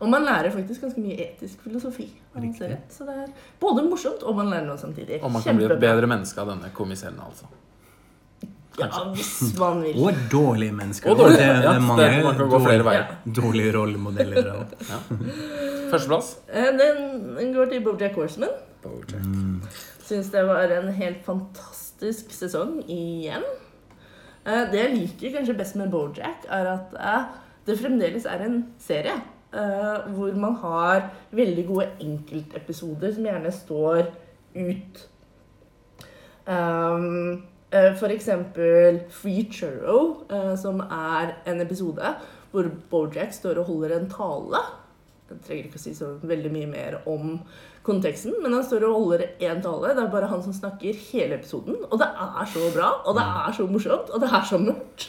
[0.00, 2.06] Og man lærer faktisk ganske mye etisk filosofi.
[2.88, 3.26] Så det er
[3.60, 5.18] både morsomt og man lærer noe samtidig.
[5.22, 7.44] Og man kan bli et bedre menneske av denne komiseren, altså.
[8.78, 9.98] Ja, hvis man vil.
[10.00, 11.10] Og dårlige mennesker.
[11.10, 13.06] Og dårlige, det, ja, det mange det- man kan gå flere veier.
[13.26, 14.66] Dårlige rollemodeller.
[14.88, 14.98] Ja.
[15.90, 16.38] Førsteplass.
[16.48, 18.48] Eh, Den den går til Bojack Horseman.
[18.82, 19.68] Bojack.
[20.06, 23.44] Syns det var en helt fantastisk sesong igjen.
[24.46, 27.24] Eh, Det jeg liker kanskje best med Bojack, er at eh,
[27.66, 29.18] det fremdeles er en serie.
[29.52, 34.06] eh, Hvor man har veldig gode enkeltepisoder som gjerne står
[34.56, 35.06] ut.
[36.46, 37.42] Um,
[38.00, 40.24] For eksempel Free Churro,
[40.56, 42.14] som er en episode
[42.50, 44.58] hvor Bojack står og holder en tale.
[45.30, 47.36] Jeg trenger ikke å si så veldig mye mer om
[47.86, 49.94] konteksten, men han står og holder én tale.
[49.96, 51.78] Det er bare han som snakker hele episoden.
[51.88, 55.06] Og det er så bra, og det er så morsomt, og det er så mørkt.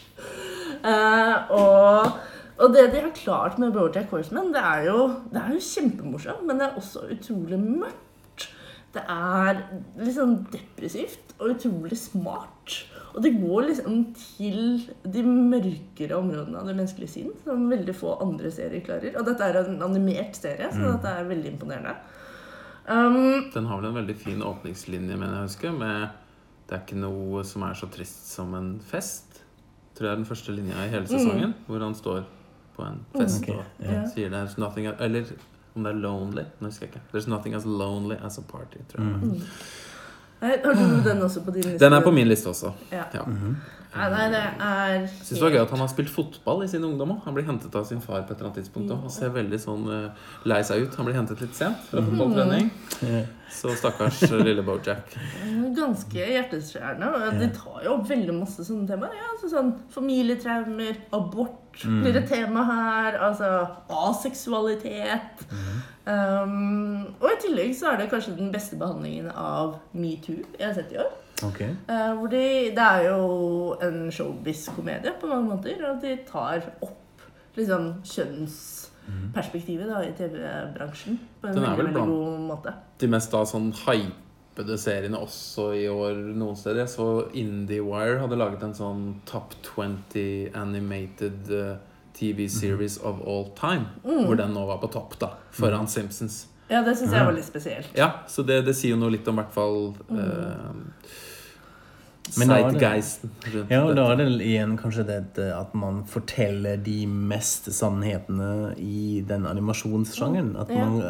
[0.82, 2.14] Uh, og,
[2.58, 6.48] og det de har klart med Bojack Horseman, det er jo, det er jo kjempemorsomt,
[6.48, 8.48] men det er også utrolig mørkt.
[8.92, 9.62] Det er
[10.02, 12.82] litt sånn depressivt og utrolig smart.
[13.12, 18.16] Og det går liksom til de mørkere områdene av det menneskelige sinn, som veldig få
[18.24, 19.16] andre serier klarer.
[19.20, 21.96] Og dette er en animert serie, så dette er veldig imponerende.
[22.92, 25.72] Um, Den har vel en veldig fin åpningslinje, mener jeg å huske.
[25.72, 26.10] Med
[26.68, 29.42] 'Det er ikke noe som er så trist som en fest'.
[29.96, 31.54] Tror jeg er den første linja i hele sesongen.
[31.68, 32.24] Hvor han står
[32.78, 33.56] på en fest okay.
[33.56, 34.08] og yeah.
[34.14, 35.24] sier 'there's nothing Eller
[35.76, 36.46] om det er 'lonely'.
[36.60, 37.02] Nå husker jeg ikke.
[37.14, 38.84] 'There's nothing as lonely as a party'.
[38.90, 39.16] tror jeg.
[39.22, 39.42] Mm.
[40.42, 41.86] har du den også på din liste?
[41.86, 42.72] Den er på min liste også.
[42.92, 43.04] Ja.
[43.14, 43.22] Ja.
[43.92, 46.68] Nei, nei, det er Jeg synes det var gøy at han har spilt fotball i
[46.72, 47.18] sin ungdom òg.
[47.26, 49.60] Han blir hentet av sin far på et eller annet tidspunkt og Han ser veldig
[49.60, 50.96] sånn eh, lei seg ut.
[50.96, 52.70] Han blir hentet litt sent fra fotballtrening.
[53.04, 53.22] Ja.
[53.52, 55.18] Så stakkars eh, lille Bojack.
[55.76, 57.34] ganske hjerteskjærende.
[57.42, 59.18] De tar jo opp veldig masse sånne temaer.
[59.20, 63.20] Ja, Så sånn Familietraumer, abort blir et tema her.
[63.28, 63.52] Altså
[63.92, 65.44] aseksualitet.
[66.08, 70.74] Um, og i tillegg så er det kanskje den beste behandlingen av metoo jeg har
[70.80, 71.12] sett i år.
[71.48, 71.62] Ok.
[71.90, 72.44] Uh, hvor de,
[72.76, 73.22] det er jo
[73.82, 76.98] en showbiz-komedie på mange måter, og de tar opp
[77.58, 82.76] liksom kjønnsperspektivet da, i TV-bransjen på en veldig, veldig god måte.
[83.02, 86.86] De mest da sånn hypede seriene også i år noen steder.
[86.86, 87.10] Jeg så
[87.44, 91.74] IndieWire hadde laget en sånn Top 20 animated eh,
[92.16, 93.90] TV series of all time.
[94.06, 95.34] Hvor den nå var på topp, da.
[95.56, 96.46] Foran Simpsons.
[96.72, 97.92] Ja, det syns jeg var litt spesielt.
[97.98, 100.70] Ja, så det, det sier jo noe litt om hvert fall eh,
[102.38, 102.50] Men
[103.70, 109.22] Ja, og da er det igjen kanskje det at man forteller de mest sannhetene i
[109.28, 110.54] den animasjonssjangeren.
[110.62, 111.02] At man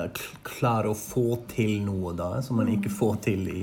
[0.47, 3.61] klarer å få til noe da som man ikke får til i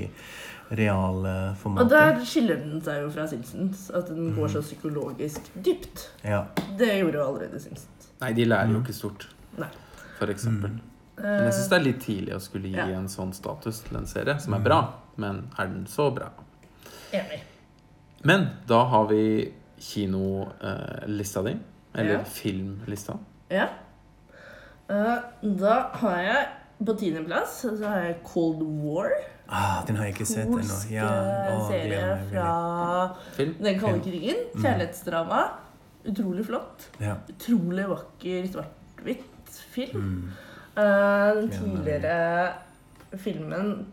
[0.69, 3.87] reale Og der skiller den seg jo fra Simpsons.
[3.95, 6.09] At den går så psykologisk dypt.
[6.23, 6.45] Ja.
[6.77, 8.11] Det gjorde jo allerede Simpsons.
[8.19, 9.69] Nei, de lærer jo ikke stort, Nei.
[10.19, 10.79] for eksempel.
[11.19, 12.87] Men jeg syns det er litt tidlig å skulle gi Ja.
[12.97, 14.79] en sånn status til en serie, som er bra.
[15.17, 16.29] Men er den så bra?
[17.11, 17.41] Enig.
[18.23, 21.57] Men da har vi kinolista di.
[21.93, 22.23] Eller Ja.
[22.23, 23.17] filmlista.
[23.49, 23.67] Ja.
[24.89, 26.47] Eh, da har jeg
[26.85, 29.09] på tiendeplass så har jeg Cold War.
[29.47, 30.57] Ah, den har jeg ikke sett ennå.
[30.57, 31.07] Polsk Ja.
[31.55, 33.55] Oh, serie fra Film.
[33.59, 34.35] den kalde krigen.
[34.55, 35.41] Kjærlighetsdrama.
[36.07, 36.89] Utrolig flott.
[37.01, 37.15] Ja.
[37.29, 39.99] Utrolig vakker svart-hvitt film.
[40.01, 40.29] Mm.
[40.77, 42.53] Eh, den tidligere
[43.17, 43.87] filmen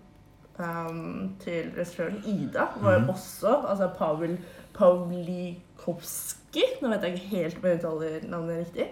[0.59, 4.39] um, til regissøren Ida var jo også altså Pavel
[4.77, 8.87] Pavlikovskij Nå vet jeg ikke helt om jeg uttaler navnet riktig.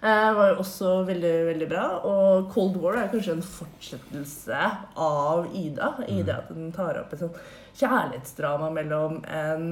[0.00, 1.86] Uh, var jo også veldig, veldig bra.
[2.06, 4.60] Og Cold War er kanskje en fortsettelse
[4.96, 5.88] av Ida.
[6.06, 7.40] I det at den tar opp et sånt
[7.80, 9.66] kjærlighetsdrama mellom en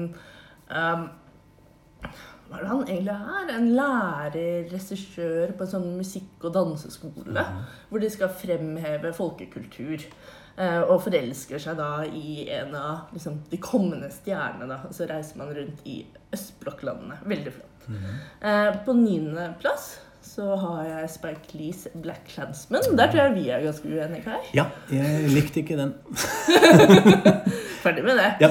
[0.75, 1.03] um,
[2.49, 3.51] hva er det han egentlig er?
[3.55, 7.45] En lærerregissør på en sånn musikk- og danseskole.
[7.91, 10.03] Hvor de skal fremheve folkekultur.
[10.57, 14.79] eh, Og forelsker seg da i en av liksom, de kommende stjernene.
[14.89, 17.17] Og så reiser man rundt i østblokklandene.
[17.25, 17.89] Veldig flott.
[18.41, 22.81] Eh, På niendeplass så har jeg Spike Lees Black Clansman.
[22.97, 24.41] Der tror jeg vi er ganske uenige, Kai.
[24.53, 25.93] Ja, jeg likte ikke den.
[27.83, 28.33] Ferdig med det.
[28.43, 28.49] Ja.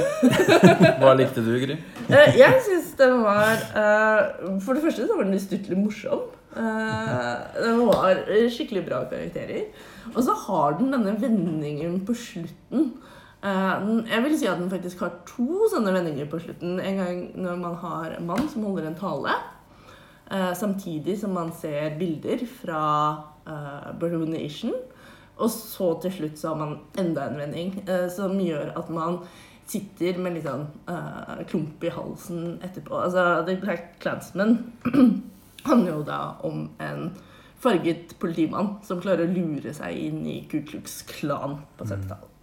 [1.03, 1.77] Hva likte du, Gry?
[2.09, 6.27] Eh, jeg syns den var uh, For det første så var den ustyrtelig morsom.
[6.55, 8.23] Uh, den var
[8.53, 9.69] skikkelig bra karakterer.
[10.15, 12.91] Og så har den denne vendingen på slutten.
[13.45, 16.81] Uh, jeg vil si at den faktisk har to sånne vendinger på slutten.
[16.83, 19.39] En gang når man har en mann som holder en tale,
[20.29, 22.81] samtidig som man ser bilder fra
[23.49, 24.75] uh, Baronation.
[25.39, 27.71] Og så til slutt så har man enda en vending
[28.11, 29.21] som gjør at man
[29.69, 32.97] sitter med litt sånn uh, klump i halsen etterpå.
[33.05, 34.57] Altså, The Black Clansman
[35.69, 37.11] handler jo da om en
[37.59, 42.35] farget politimann som klarer å lure seg inn i Ku Klux Klan på 70-tallet.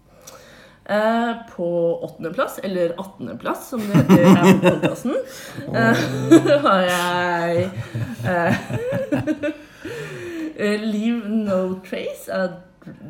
[0.86, 1.68] Uh, på
[2.06, 5.16] åttendeplass, eller attendeplass, som det heter her på podkasten,
[5.74, 6.04] uh,
[6.68, 7.72] har jeg
[8.28, 8.54] uh,
[10.94, 12.60] Leave No Trace av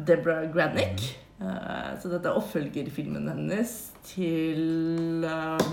[0.07, 1.24] Deborah Granick.
[1.41, 3.71] Eh, så dette er oppfølgerfilmen hennes
[4.07, 5.65] til eh,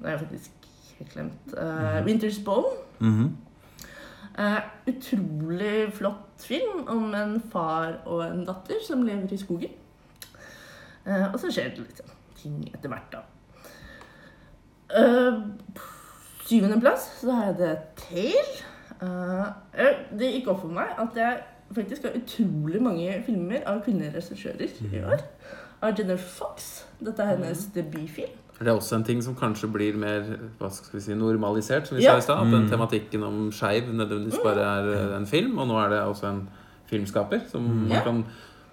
[0.00, 1.54] Det er faktisk helt glemt.
[1.56, 2.72] Eh, Winter's Bone.
[2.98, 3.36] Mhm.
[4.38, 9.70] Eh, utrolig flott film om en far og en datter som lever i skogen.
[11.06, 13.24] Eh, og så skjer det litt sånn ting etter hvert, da.
[14.90, 15.42] Uh,
[16.48, 18.54] Syvendeplass så har jeg The Tale.
[19.00, 19.46] Uh,
[20.18, 21.36] det gikk opp for meg at jeg
[21.74, 25.20] faktisk har utrolig mange filmer av kvinnelige regissører i år.
[25.82, 26.84] Av Jennifer Fox.
[27.00, 28.36] Dette er hennes debutfilm.
[28.60, 30.26] Er det også en ting som kanskje blir mer
[30.58, 31.86] hva skal vi si, normalisert?
[31.86, 32.12] som vi Ja.
[32.12, 32.70] sa i stad, At den Mm.
[32.70, 36.48] tematikken om skeiv nødvendigvis bare er en film, og nå er det også en
[36.86, 37.48] filmskaper.
[37.48, 38.02] Som man Ja.
[38.04, 38.24] kan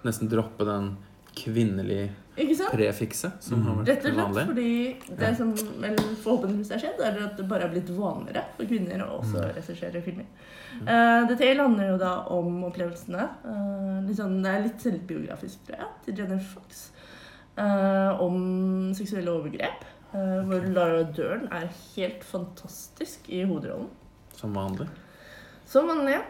[0.04, 0.96] nesten droppe den
[1.36, 2.10] kvinnelige?
[2.72, 4.44] Prefikset som har vært Rett og slett vanlig.
[4.52, 8.70] fordi det som vel forhåpentligvis har skjedd, er at det bare har blitt vanligere for
[8.70, 10.28] kvinner å også regissere filmer.
[10.82, 13.28] Uh, dette handler jo da om opplevelsene.
[13.44, 16.88] Uh, sånn- det er litt selvbiografisk, tror jeg, til Jennifer Fox.
[17.58, 19.86] Uh, om seksuelle overgrep.
[20.14, 21.66] Uh, hvor Lara Dern er
[21.96, 23.90] helt fantastisk i hovedrollen.
[24.38, 24.86] Som vanlig.
[25.68, 26.22] Som vanlig, ja.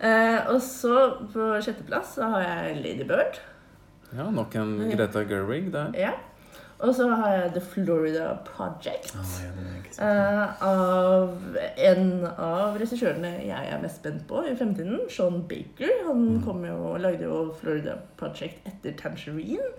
[0.00, 0.96] uh, og så
[1.30, 3.38] på sjetteplass så har jeg Lady Bird.
[4.14, 5.92] Ja, nok en Greta Gerwig der.
[5.98, 6.14] Ja.
[6.78, 9.14] Og så har jeg The Florida Project.
[9.16, 11.56] Oh, ja, eh, av
[11.88, 15.94] en av regissørene jeg er mest spent på i fremtiden, Sean Baker.
[16.04, 19.70] Han kom jo lagde jo Florida Project etter Tangerine.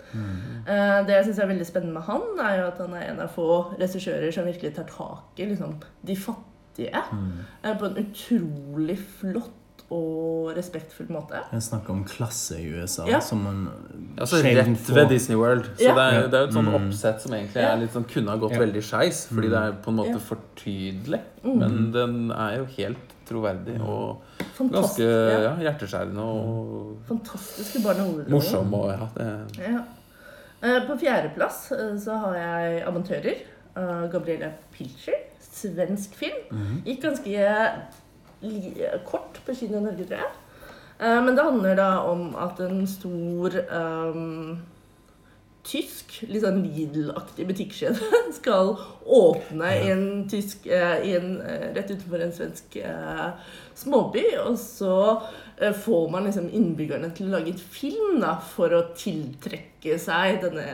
[0.65, 3.23] Eh, det jeg syns er veldig spennende med han, er jo at han er en
[3.28, 3.47] av få
[3.78, 9.53] regissører som virkelig tar tak i liksom, de fattige eh, på en utrolig flott
[9.90, 11.40] og respektfull måte.
[11.54, 13.20] Jeg snakker om klasse i USA, Ja.
[13.20, 13.70] som man
[14.18, 14.94] Altså rett får.
[14.96, 15.64] ved Disney World.
[15.78, 15.94] Så Ja.
[15.96, 16.76] det, er, det er jo et sånt Mm.
[16.90, 18.60] oppsett som egentlig er litt sånn, kunne ha gått Ja.
[18.60, 20.18] veldig skeis, fordi det er på en måte Ja.
[20.20, 21.22] for tydelig.
[21.44, 21.58] Mm.
[21.60, 25.40] Men den er jo helt troverdig og ganske Fantastisk, ja.
[25.42, 28.74] ja, hjerteskjærende og Fantastiske barne- og morsom.
[28.74, 29.84] Og, ja, det, Ja.
[30.64, 33.42] Eh, På fjerdeplass eh, så har jeg 'Amatører'
[33.78, 35.14] av Gabriella Pilcher.
[35.40, 36.84] Svensk film.
[36.86, 37.72] Gikk ganske
[39.08, 40.34] kort på kino i Norge, tror jeg.
[41.00, 44.58] Eh, Men det handler da om at en stor um,
[45.68, 48.74] tysk, litt sånn Lidl-aktig butikkskjede skal
[49.04, 53.36] åpne i en tysk eh, i en, eh, rett utenfor en svensk uh,
[53.78, 54.24] småby.
[54.46, 54.96] Og så
[55.60, 60.42] eh, får man liksom innbyggerne til å lage et film da, for å tiltrekke seg
[60.46, 60.66] denne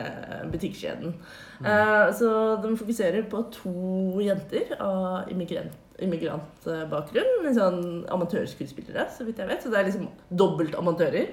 [0.52, 1.16] butikkskjeden.
[1.58, 1.66] Mm.
[1.66, 2.30] Uh, så
[2.62, 7.46] de fokuserer på to jenter av immigrant, immigrantbakgrunn.
[7.54, 9.62] Sånn amatørskuespillere, så vidt jeg vet.
[9.62, 11.30] Så det er liksom dobbelt amatører.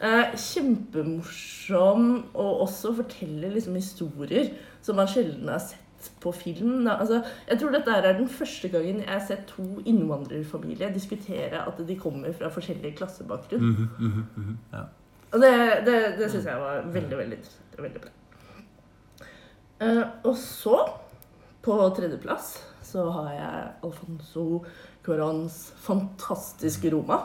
[0.00, 6.88] Eh, kjempemorsom, og også forteller liksom historier som man sjelden har sett på film.
[6.90, 11.78] Altså, jeg tror dette er den første gangen jeg har sett to innvandrerfamilier diskutere at
[11.86, 13.62] de kommer fra forskjellige klassebakgrunn.
[13.62, 14.82] Mm -hmm, mm -hmm, ja.
[15.32, 15.52] Og det,
[15.86, 17.38] det, det syns jeg var veldig, veldig
[17.78, 18.10] og veldig bra.
[19.80, 20.90] Eh, og så,
[21.62, 24.46] på tredjeplass, så har jeg Alfonso
[25.06, 27.18] Corons fantastiske Roma.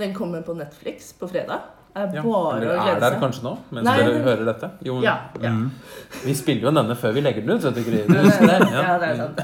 [0.00, 1.60] Den kommer på Netflix på fredag.
[1.96, 2.22] Er ja.
[2.22, 3.20] bare Eller å er glede der seg.
[3.24, 4.68] kanskje nå, mens Nei, dere hører dette?
[4.86, 5.50] Jo, Ja, ja.
[6.22, 8.04] vi spiller jo denne før vi legger den ut, vet du, Gry.
[8.06, 9.08] Du Ja, det?
[9.08, 9.40] er sant.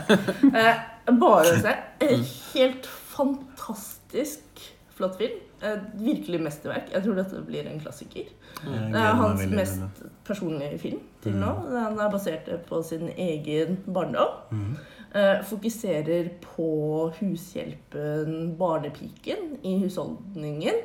[0.54, 0.84] Eh,
[1.18, 1.74] bare å se.
[2.07, 2.22] En
[2.54, 2.86] helt
[3.16, 4.62] fantastisk
[4.96, 5.40] flott film.
[5.64, 6.90] Et virkelig mesterverk.
[6.92, 8.28] Jeg tror dette blir en klassiker.
[8.61, 11.52] Det er hans mest personlige film til nå.
[11.70, 14.36] Den er basert på sin egen barndom.
[14.50, 14.76] Mhm.
[15.16, 20.82] Eh, fokuserer på hushjelpen, barnepiken, i husholdningen.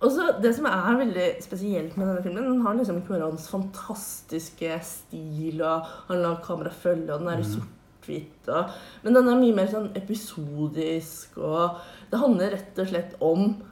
[0.00, 4.80] Og så Det som er veldig spesielt med denne filmen, den har liksom Cuarons fantastiske
[4.82, 7.68] stil, og han lar kameraet følge, og den er i sort
[8.00, 8.48] svart-hvitt.
[9.04, 11.80] Men den er mye mer sånn episodisk, og
[12.10, 13.62] det handler rett og slett om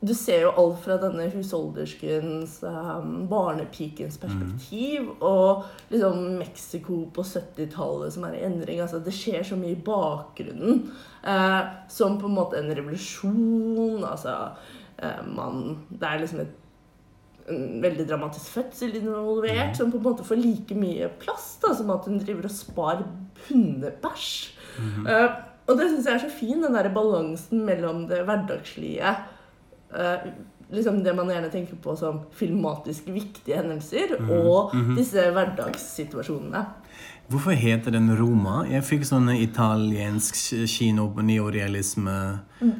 [0.00, 8.14] Du ser jo alt fra denne husholderskens, um, barnepikens perspektiv, og liksom Mexico på 70-tallet
[8.14, 8.78] som er i endring.
[8.84, 10.84] Altså, det skjer så mye i bakgrunnen.
[11.26, 11.58] Eh,
[11.90, 14.04] som på en måte en revolusjon.
[14.06, 14.36] Altså,
[15.02, 16.56] eh, man Det er liksom et
[17.48, 21.90] en veldig dramatisk fødsel involvert, som på en måte får like mye plass da, som
[21.94, 23.02] at hun driver og spar
[23.48, 24.52] hundebæsj.
[25.08, 25.30] Eh,
[25.68, 29.16] og det syns jeg er så fin, den der balansen mellom det hverdagslige
[30.70, 36.64] liksom Det man gjerne tenker på som filmatisk viktige hendelser, og disse hverdagssituasjonene.
[37.28, 38.62] Hvorfor heter den Roma?
[38.68, 40.36] Jeg fikk sånn italiensk
[40.68, 42.14] kino på neorealisme.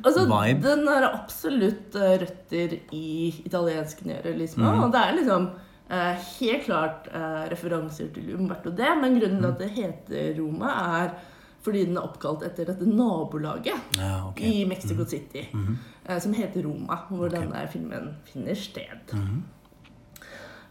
[0.01, 0.63] Altså, Vibe.
[0.65, 4.65] Den har absolutt eh, røtter i italiensk neorealisme.
[4.87, 5.51] Og det er liksom
[5.93, 8.89] eh, helt klart eh, referanser til Umberto D.
[9.03, 11.13] Men grunnen til at det heter Roma, er
[11.61, 14.49] fordi den er oppkalt etter dette nabolaget Ja, okay.
[14.49, 15.45] i Mexico City.
[15.53, 15.73] eh,
[16.25, 19.15] som heter Roma, hvor denne filmen finner sted.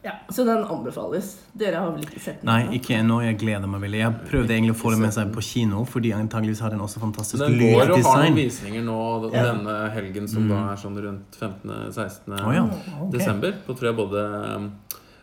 [0.05, 1.37] Ja, Så den anbefales.
[1.57, 2.47] Dere har vel ikke sett den?
[2.47, 2.75] Nei, da?
[2.77, 3.17] ikke ennå.
[3.25, 3.99] Jeg gleder meg veldig.
[3.99, 7.01] Jeg prøvde egentlig å få det med seg på kino, fordi antageligvis har den også
[7.01, 8.37] fantastisk Den går og har noen lyddesign.
[8.37, 8.99] visninger nå
[9.33, 12.37] denne helgen, som da er sånn rundt 15.-16.
[12.39, 13.09] Oh, ja, okay.
[13.17, 13.57] desember.
[13.65, 14.23] På tror jeg både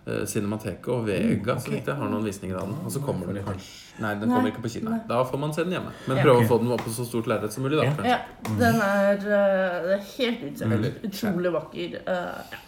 [0.05, 2.76] Cinemateket og Vega så vidt jeg har noen visninger av den.
[2.84, 4.90] Og så kommer den kanskje Nei, den kommer ikke på kino.
[5.09, 5.92] Da får man se den hjemme.
[6.09, 6.44] Men prøv prøve Ok.
[6.44, 7.84] å få den opp på så stort lerret som mulig, da.
[7.84, 7.92] Ja.
[7.94, 8.11] kanskje.
[8.11, 10.96] Ja, den er, uh, det er helt utseendet.
[10.96, 11.11] Mm.
[11.11, 11.94] Utrolig vakker.
[12.09, 12.62] Uh, ja.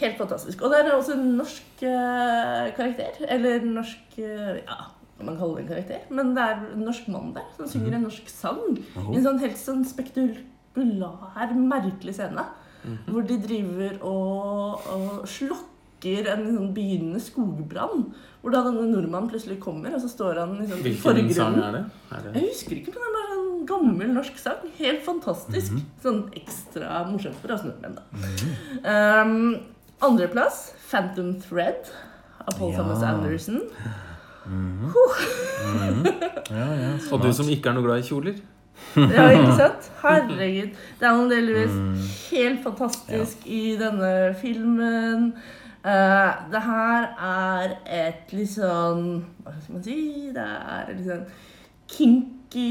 [0.00, 0.64] Helt fantastisk.
[0.64, 3.20] Og det er også en norsk uh, karakter.
[3.28, 4.80] Eller norsk eh, Ja,
[5.22, 6.02] man kaller det en karakter?
[6.10, 8.64] Men det er en norsk mann der som synger en norsk sang.
[8.96, 12.48] I en sånn helt sånn spektakulær, merkelig scene.
[13.06, 15.28] Hvor de driver og, og
[16.04, 18.04] slokker en sånn begynnende skogbrann.
[18.42, 21.34] Hvor da denne nordmannen plutselig kommer, og så står han liksom, i sånn forgrunnen.
[21.34, 21.84] sang er det?
[22.12, 22.32] Er det?
[22.36, 24.66] Jeg husker ikke, men det er bare en gammel norsk sang.
[24.78, 25.78] Helt fantastisk.
[26.04, 28.02] Sånn ekstra morsomt for oss nordmenn, da.
[28.84, 29.60] Um,
[30.04, 31.88] Andreplass, Phantom Thread
[32.44, 32.82] av Paul Ja.
[32.82, 33.62] Thomas Anderson.
[36.50, 38.36] Ja, ja, Og du som ikke er noe glad i kjoler?
[38.98, 39.86] Ja, ikke sant?
[40.02, 40.74] Herregud.
[41.00, 41.74] Det er Lewis
[42.28, 45.30] helt fantastisk i denne filmen.
[45.84, 49.96] Eh, det her er et litt sånn Hva skal man si?
[50.32, 51.26] Det er et litt sånn
[51.94, 52.70] kinky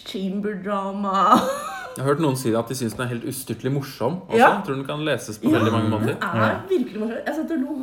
[0.00, 1.20] chamber-drama.
[1.94, 4.18] Jeg har hørt noen si at de syns den er helt ustyrtelig morsom.
[4.26, 4.40] Også.
[4.40, 4.50] Ja.
[4.66, 6.18] Tror den kan leses på veldig mange måter.
[6.18, 7.22] Den er virkelig morsom.
[7.26, 7.76] Jeg satt og lo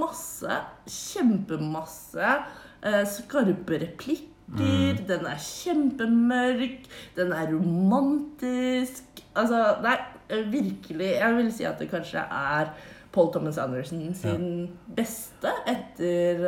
[0.00, 0.58] masse.
[0.96, 2.34] Kjempemasse.
[2.80, 5.00] Uh, skarpe replikker.
[5.08, 6.86] Den er kjempemørk.
[7.16, 9.24] Den er romantisk.
[9.36, 9.98] Altså, nei,
[10.28, 12.72] er virkelig Jeg vil si at det kanskje er
[13.12, 16.44] Paul Thomas Anderson sin beste etter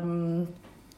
[0.00, 0.46] um,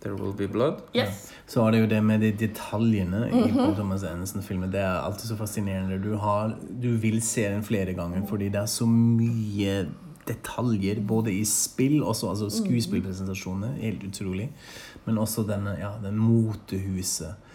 [0.03, 0.83] There Will Be Blood.
[0.95, 1.31] Yes.
[1.47, 4.71] Så er det jo det med de detaljene i Paul Thomas Anderson-filmer.
[4.71, 5.99] Det er alltid så fascinerende.
[6.03, 9.81] Du, har, du vil se den flere ganger fordi det er så mye
[10.29, 14.51] detaljer, både i spill, også, altså skuespillpresentasjoner, helt utrolig,
[15.07, 17.47] men også denne, ja, den motehuset,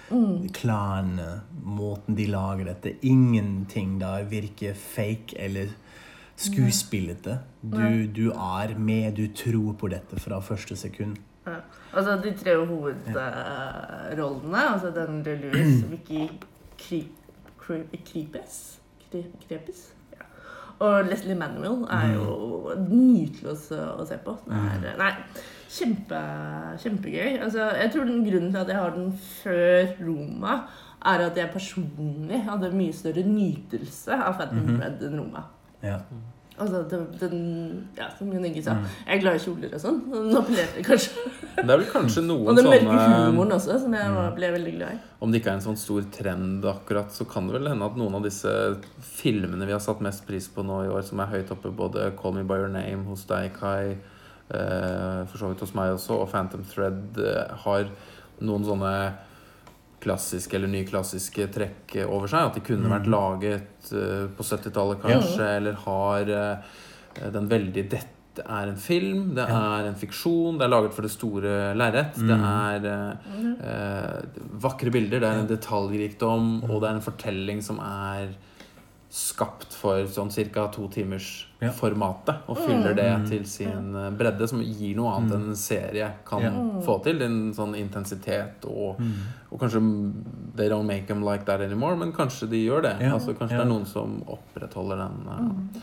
[0.54, 1.28] klærne,
[1.64, 2.96] måten de lager dette.
[3.06, 5.72] Ingenting der virker fake eller
[6.36, 7.40] skuespillete.
[7.64, 11.18] Du, du er med, du tror på dette fra første sekund.
[11.48, 11.60] Ja.
[11.94, 16.28] Altså de tre hovedrollene, altså den Lewis, Vicky
[16.80, 17.12] Kri-
[17.60, 18.80] Kri- Kripes
[19.48, 19.94] Krepes?
[20.14, 20.24] Ja.
[20.80, 24.34] Og Leslie Manuel er jo nydelig å, se- på.
[24.50, 25.12] Er, nei,
[25.70, 26.22] kjempe,
[26.82, 27.38] kjempegøy.
[27.46, 29.12] Altså, jeg tror den grunnen til at jeg har den
[29.44, 30.56] før Roma,
[31.06, 35.44] er at jeg personlig hadde mye større nytelse av Phantom Red enn Roma.
[35.84, 36.00] Ja.
[36.54, 38.76] Altså, det, den, ja, som Jon Inge sa,
[39.08, 39.96] jeg er glad i kjoler og sånn.
[40.12, 41.24] Den appellerer kanskje.
[41.56, 44.20] Det er vel kanskje noen sånne Og den mørke humoren også, som jeg mm.
[44.38, 45.00] ble veldig glad i.
[45.26, 47.98] Om det ikke er en sånn stor trend akkurat, så kan det vel hende at
[47.98, 48.54] noen av disse
[49.08, 52.12] filmene vi har satt mest pris på nå i år, som er høyt oppe, både
[52.14, 53.98] 'Call Me By Your Name' hos deg, Kai,
[54.54, 57.90] eh, for så vidt hos meg også, og 'Phantom Thread', eh, har
[58.46, 58.94] noen sånne
[60.04, 62.50] klassiske eller nyklassiske trekk over seg.
[62.50, 66.76] At de kunne vært laget uh, på 70-tallet, kanskje, eller har uh,
[67.34, 71.12] den veldig Dette er en film, det er en fiksjon, det er laget for det
[71.14, 72.16] store lerret.
[72.18, 77.82] Det er uh, vakre bilder, det er en detaljrikdom, og det er en fortelling som
[77.86, 78.34] er
[79.14, 80.68] skapt for sånn ca.
[80.74, 81.70] to timers Ja.
[81.72, 82.40] formatet.
[82.50, 86.42] Og fyller det til sin eh, bredde, som gir noe annet enn en serie kan
[86.42, 86.50] Ja.
[86.82, 87.22] få til.
[87.22, 89.00] En sånn intensitet og,
[89.52, 90.14] og kanskje
[90.56, 92.96] They don't make them like that anymore, men kanskje de gjør det.
[93.02, 93.14] Ja.
[93.14, 93.64] Altså Kanskje Ja.
[93.64, 95.80] det er noen som opprettholder den, eh,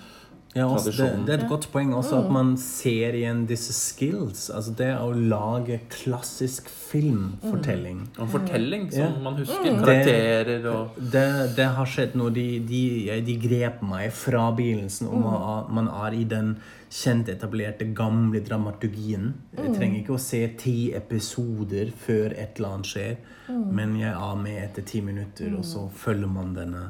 [0.57, 4.48] Ja, også, det, det er et godt poeng også at man ser igjen disse skills.
[4.51, 8.01] Altså det å lage klassisk filmfortelling.
[8.16, 9.11] Og en fortelling som Ja.
[9.22, 9.62] man husker.
[9.84, 12.30] Karakterer og Det, det har skjedd noe.
[12.34, 12.82] De, de,
[13.26, 16.57] de grep meg fra begynnelsen om at man er i den
[16.90, 19.34] kjent etablerte, gamle dramaturgien.
[19.55, 23.16] Jeg trenger ikke å se ti episoder før et eller annet skjer,
[23.70, 26.88] men jeg er med etter ti minutter, og så følger man denne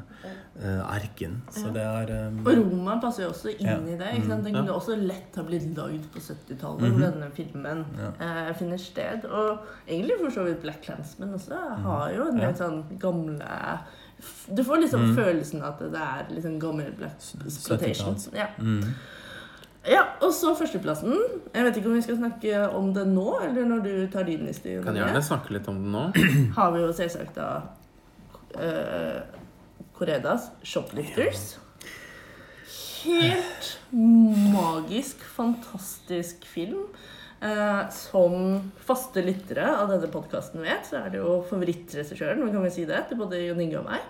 [0.61, 1.41] eh, arken.
[1.51, 3.77] Så det er um, Og Roma passer jo også inn Ja.
[3.79, 4.09] i det.
[4.17, 4.45] ikke sant?
[4.45, 7.83] Den kunne også lett ha blitt lagd på 70-tallet, hvor denne filmen
[8.19, 9.25] eh, finner sted.
[9.29, 13.49] Og egentlig for så vidt Black Clansman også har jo en del sånn gamle
[14.53, 18.15] Du får liksom følelsen at det er liksom gammel Black Exploitation.
[18.15, 18.29] 70-talls.
[18.37, 18.47] Ja.
[18.57, 18.93] mm.
[19.89, 21.17] ja, og så førsteplassen.
[21.55, 24.45] Jeg vet ikke om vi skal snakke om det nå, eller når du tar din
[24.45, 24.77] liste.
[24.85, 26.07] Kan gjerne snakke litt om det nå.
[26.57, 27.49] Har vi jo selvsagt da
[28.55, 29.40] uh,
[30.01, 31.59] Koredas 'Shoplifters'.
[33.03, 36.87] Helt magisk, fantastisk film.
[37.41, 42.69] Eh, som faste lyttere av denne podkasten vet, så er det jo favorittregissøren kan vi
[42.73, 44.03] si det, til både Jon Inge og meg.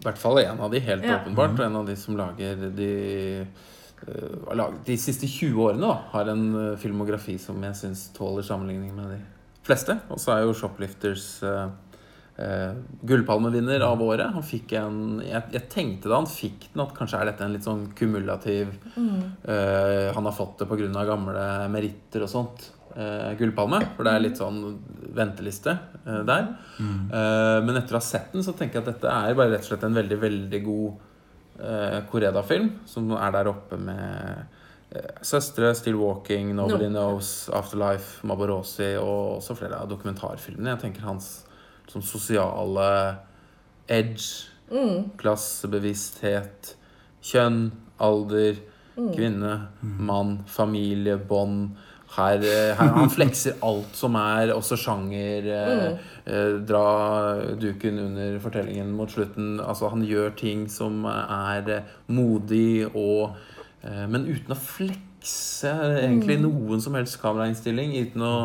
[0.00, 1.18] I hvert fall en av de, helt Ja.
[1.20, 1.58] åpenbart.
[1.60, 3.46] Og en av de som lager de
[4.52, 8.96] laget De siste 20 årene da, har en øh, filmografi som jeg syns tåler sammenligning
[8.96, 9.20] med de
[9.62, 10.00] fleste.
[10.10, 11.68] Og så er jo Shoplifters øh,
[12.42, 14.34] øh, gullpalmevinner av året.
[14.34, 17.54] Han fikk en jeg, jeg tenkte da han fikk den, at kanskje er dette en
[17.54, 21.04] litt sånn kumulativ øh, Han har fått det pga.
[21.08, 22.70] gamle meritter og sånt.
[22.96, 23.80] øh, gullpalme.
[23.96, 24.60] For det er litt sånn
[25.16, 25.76] venteliste
[26.06, 26.48] øh, der.
[26.80, 29.64] Eh, men etter å ha sett den, så tenker jeg at dette er bare rett
[29.66, 31.08] og slett en veldig, veldig god
[31.62, 32.72] uh, Koreda-film.
[32.88, 34.42] Som er der oppe med
[34.94, 37.08] uh, Søstre, Still Walking, Nobody No.
[37.12, 40.74] Knows, Afterlife, Maborosi og også flere av dokumentarfilmene.
[40.74, 41.32] Jeg tenker hans
[41.92, 42.88] sånn sosiale
[43.92, 44.48] edge,
[45.20, 46.74] klassebevissthet,
[47.22, 47.66] kjønn,
[48.02, 48.60] alder,
[48.96, 51.72] kvinne, mann, familie, bånd.
[52.12, 55.46] Her, eh, her, han flekser alt som er også sjanger.
[55.48, 55.94] Mm.
[56.26, 56.82] eh, dra
[57.56, 59.54] duken under fortellingen mot slutten.
[59.64, 63.32] Altså, han gjør ting som er eh, modig og
[63.80, 65.72] eh, Men uten å flekse
[66.02, 67.96] egentlig noen som helst kamerainnstilling.
[68.04, 68.36] Uten å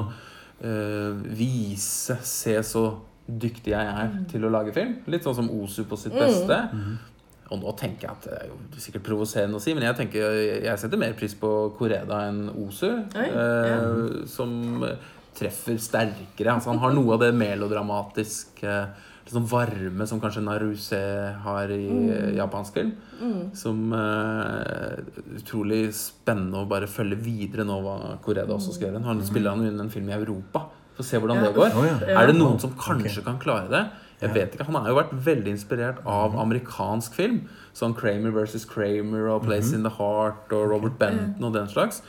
[0.64, 2.88] eh, vise Se så
[3.28, 4.98] dyktig jeg er til å lage film.
[5.12, 6.58] Litt sånn som Osu på sitt beste.
[7.48, 10.40] Og nå tenker jeg at det er jo sikkert provoserende å si, men jeg tenker
[10.66, 12.90] jeg setter mer pris på Koreda enn Osu.
[12.92, 14.82] Oi, eh, Som
[15.38, 16.56] treffer sterkere.
[16.56, 18.80] Altså, han har noe av det melodramatiske
[19.28, 21.00] liksom varme som kanskje Naruse
[21.44, 22.36] har i mm.
[22.38, 22.94] japansk film.
[23.58, 24.96] Som uh,
[25.36, 29.04] utrolig spennende å bare følge videre nå hva Koreda også skal gjøre.
[29.08, 30.68] Han spiller han jo inn en film i Europa.
[30.98, 31.48] Få se hvordan Ja.
[31.52, 32.10] det går.
[32.10, 33.84] Er det noen som kanskje kan klare det?
[34.20, 37.44] Jeg vet ikke, Han har jo vært veldig inspirert av amerikansk film.
[37.78, 42.02] Sånn Kramer versus Kramer og Place in the Heart og Robert Benton og den slags.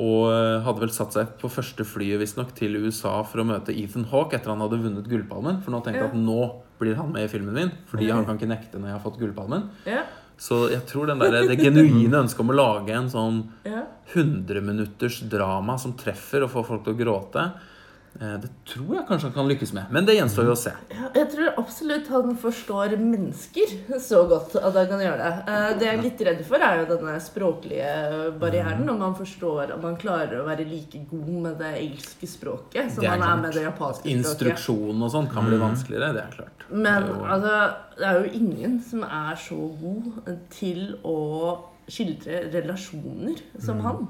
[0.00, 3.74] Og eh, hadde vel satt seg på første flyet visstnok til USA for å møte
[3.76, 5.60] Ethan Hawke etter han hadde vunnet Gullpalmen.
[5.62, 8.38] For nå tenkte jeg at nå blir han med i filmen min, fordi han kan
[8.38, 9.68] ikke nekte når jeg har fått Gullpalmen.
[9.84, 10.06] Ja,
[10.40, 13.42] Så jeg tror den der, det genuine ønsket om å lage en sånn
[14.14, 17.44] 100 minutters drama som treffer og får folk til å gråte,
[18.18, 19.84] det tror jeg kanskje han kan lykkes med.
[19.94, 20.72] Men det gjenstår jo å se.
[21.14, 25.30] Jeg tror absolutt han forstår mennesker så godt at han kan gjøre det.
[25.48, 28.88] Eh, Det jeg er litt redd for, er jo denne språklige barrieren.
[28.90, 33.04] Om han forstår om han klarer å være like god med det engelske språket som
[33.04, 34.16] han er er med det japanske språket.
[34.18, 36.66] Instruksjon og sånn kan bli vanskeligere, det er klart.
[36.70, 41.58] Men Det er jo- altså, det er jo ingen som er så god til å
[41.88, 44.08] skildre relasjoner som han.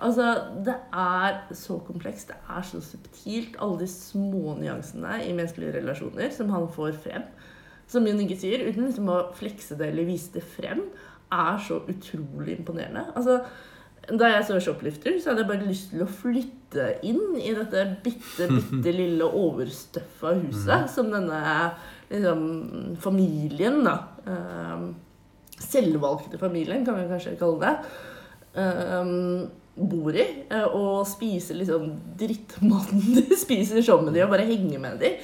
[0.00, 0.34] Altså,
[0.64, 3.56] Det er så komplekst, det er så subtilt.
[3.60, 7.26] Alle de små nyansene i menneskelige relasjoner som han får frem.
[7.90, 10.84] Som Jon Inge sier, uten liksom å flekse det eller vise det frem,
[11.30, 13.04] er så utrolig imponerende.
[13.16, 13.40] Altså,
[14.08, 17.96] da jeg så 'Shoplifter', så hadde jeg bare lyst til å flytte inn i dette
[18.02, 21.72] bitte, bitte lille overstøffa huset som denne
[22.10, 24.94] liksom, familien, da ehm,
[25.60, 27.74] Selvvalgte familien, kan vi kanskje kalle det.
[28.56, 30.24] ehm, bor i.
[30.50, 35.14] eh, Og spiser liksom drittmaten de spiser sammen med de og bare henger med de.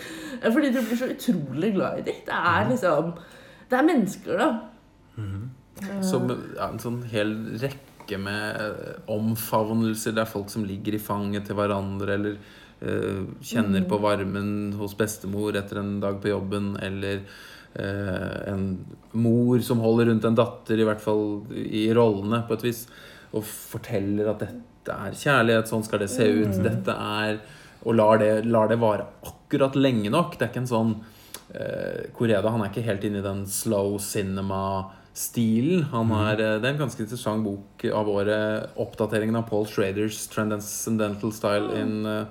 [0.40, 2.16] Eh, Fordi du blir så utrolig glad i de.
[2.26, 3.12] Det er liksom
[3.70, 4.50] Det er mennesker, da.
[6.06, 10.14] Som ja, en sånn hel rekke med omfavnelser.
[10.14, 12.36] Det er folk som ligger i fanget til hverandre, eller
[12.80, 17.24] uh, kjenner på varmen hos bestemor etter en dag på jobben, eller
[17.74, 18.68] uh, en
[19.18, 22.86] mor som holder rundt en datter, i hvert fall i rollene, på et vis,
[23.32, 27.40] og forteller at dette er kjærlighet, sånn skal det se ut, dette er
[27.86, 30.32] Og lar det, lar det vare akkurat lenge nok.
[30.34, 30.92] Det er ikke en sånn
[31.54, 35.86] eh, Koreda han er ikke helt inne i den slow cinema stilen.
[35.92, 38.70] Han er, eh, det er en ganske interessant bok av året.
[38.76, 42.26] Oppdateringen av Paul Schraders 'Transcendental Style in uh,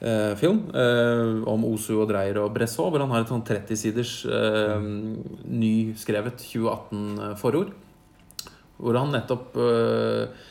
[0.00, 0.74] eh, Film'.
[0.74, 4.80] eh, om Osu og Dreyer og Bressot, hvor han har et sånn 30-siders uh,
[5.46, 7.72] nyskrevet 2018-forord.
[8.76, 10.44] Hvor han nettopp eh,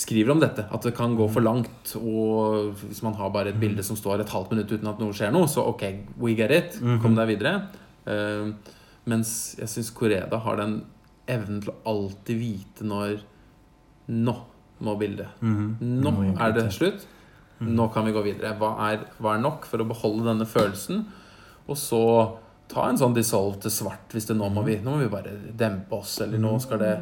[0.00, 0.64] skriver om dette.
[0.70, 1.94] At det kan gå for langt.
[1.98, 5.16] Og hvis man har bare et bilde som står et halvt minutt uten at noe
[5.16, 5.86] skjer noe, så ok,
[6.22, 6.78] we get it.
[7.02, 7.56] Kom deg videre.
[8.08, 8.52] Uh,
[9.10, 10.80] mens jeg syns Koreda har den
[11.30, 13.20] evnen til å alltid vite når
[14.10, 14.32] Nå
[14.82, 15.28] må bildet.
[15.44, 15.76] Mhm.
[16.02, 17.04] Nå Nå er det slutt.
[17.60, 18.54] Nå kan vi gå videre.
[18.58, 21.04] Hva er, hva er nok for å beholde denne følelsen?
[21.68, 22.00] Og så
[22.70, 25.34] ta en sånn dissolve til svart hvis det nå må vi Nå må vi bare
[25.58, 26.94] dempe oss, eller nå skal det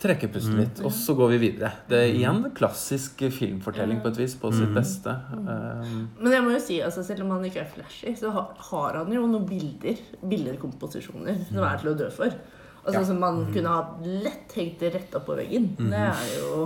[0.00, 1.72] trekke pusten litt, og så går vi videre.
[1.88, 5.12] Det er igjen klassisk filmfortelling på et vis, på sitt beste.
[5.36, 8.96] Um, Men jeg må jo si, altså, selv om han ikke er flashy, så har,
[8.96, 12.38] han jo noen bilder, billedkomposisjoner, som er til å dø for.
[12.80, 13.04] Altså Ja.
[13.10, 15.74] Som man kunne ha lett hengt det rett opp på veggen.
[15.76, 16.64] Det er jo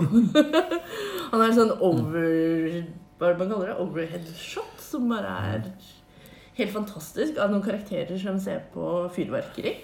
[1.33, 2.85] Han er en sånn over...
[3.19, 3.75] Hva er det man kaller det?
[3.83, 5.67] Overhead shot, som bare er
[6.55, 7.35] helt fantastisk.
[7.35, 9.75] Av noen karakterer som ser på fyrverkeri.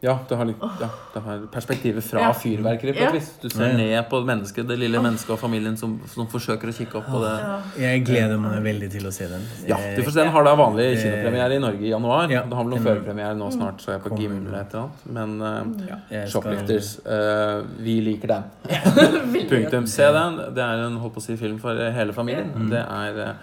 [0.00, 2.32] Ja, det har, litt, ja, det har perspektivet fra Ja.
[2.32, 3.08] fyrverkeri på Ja.
[3.08, 3.32] et vis.
[3.42, 6.94] Du ser ned på mennesket, det lille mennesket og familien som, som forsøker å kikke
[7.00, 7.32] opp på det.
[7.42, 7.56] Ja.
[7.78, 9.42] Jeg gleder meg veldig til å se den.
[9.66, 12.30] Ja, du får se Den har da vanlig Eh, kinopremiere i Norge i januar.
[12.30, 14.18] ja, det har vel noen førpremiere nå snart, så jeg er på.
[14.18, 15.06] Gimle eller et eller annet.
[15.06, 18.44] Men uh, Ja, Shoplifters, uh, vi liker den.
[19.50, 19.86] Punktum.
[19.86, 20.36] Se den.
[20.54, 22.50] Det er en holdt på å si, film for eh, hele familien.
[22.54, 22.70] Mm.
[22.70, 23.34] Det er eh,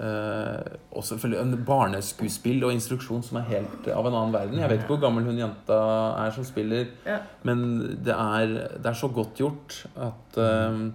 [0.00, 4.58] også selvfølgelig en barneskuespill og instruksjon som er helt av en annen verden.
[4.62, 5.78] Jeg vet ikke hvor gammel hun jenta
[6.24, 7.18] er som spiller, Ja.
[7.44, 7.64] men
[8.04, 10.90] det er, det er så godt gjort at eh,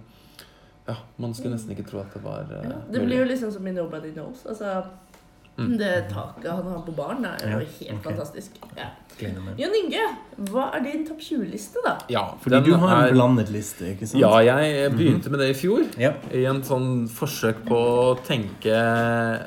[0.86, 3.50] Ja, man skulle nesten ikke tro at det var uh, Ja, det blir jo liksom
[3.50, 4.44] som i Nobody Knows.
[4.46, 4.82] Altså,
[5.58, 5.78] Mm.
[5.78, 8.02] Det taket han har på barn, er jo Ja, helt okay.
[8.04, 8.58] fantastisk.
[8.76, 8.90] Ja.
[9.56, 10.02] Jon Inge,
[10.50, 11.94] hva er din topp 20-liste, da?
[12.12, 14.20] Ja, Fordi den du har en er- blandet liste, ikke sant?
[14.20, 15.86] Ja, jeg begynte med det i fjor.
[15.98, 16.10] Ja.
[16.30, 18.76] I en sånn forsøk på å tenke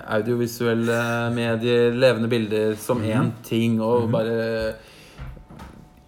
[0.09, 4.73] audiovisuelle medier, levende bilder, som én ting, og bare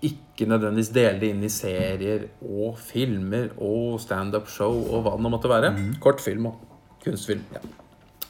[0.01, 5.29] ikke nødvendigvis dele det inn i serier og filmer og standup-show og hva det nå
[5.35, 5.71] måtte være.
[6.01, 6.55] Kortfilm og
[7.05, 7.43] kunstfilm.
[7.53, 7.61] Ja.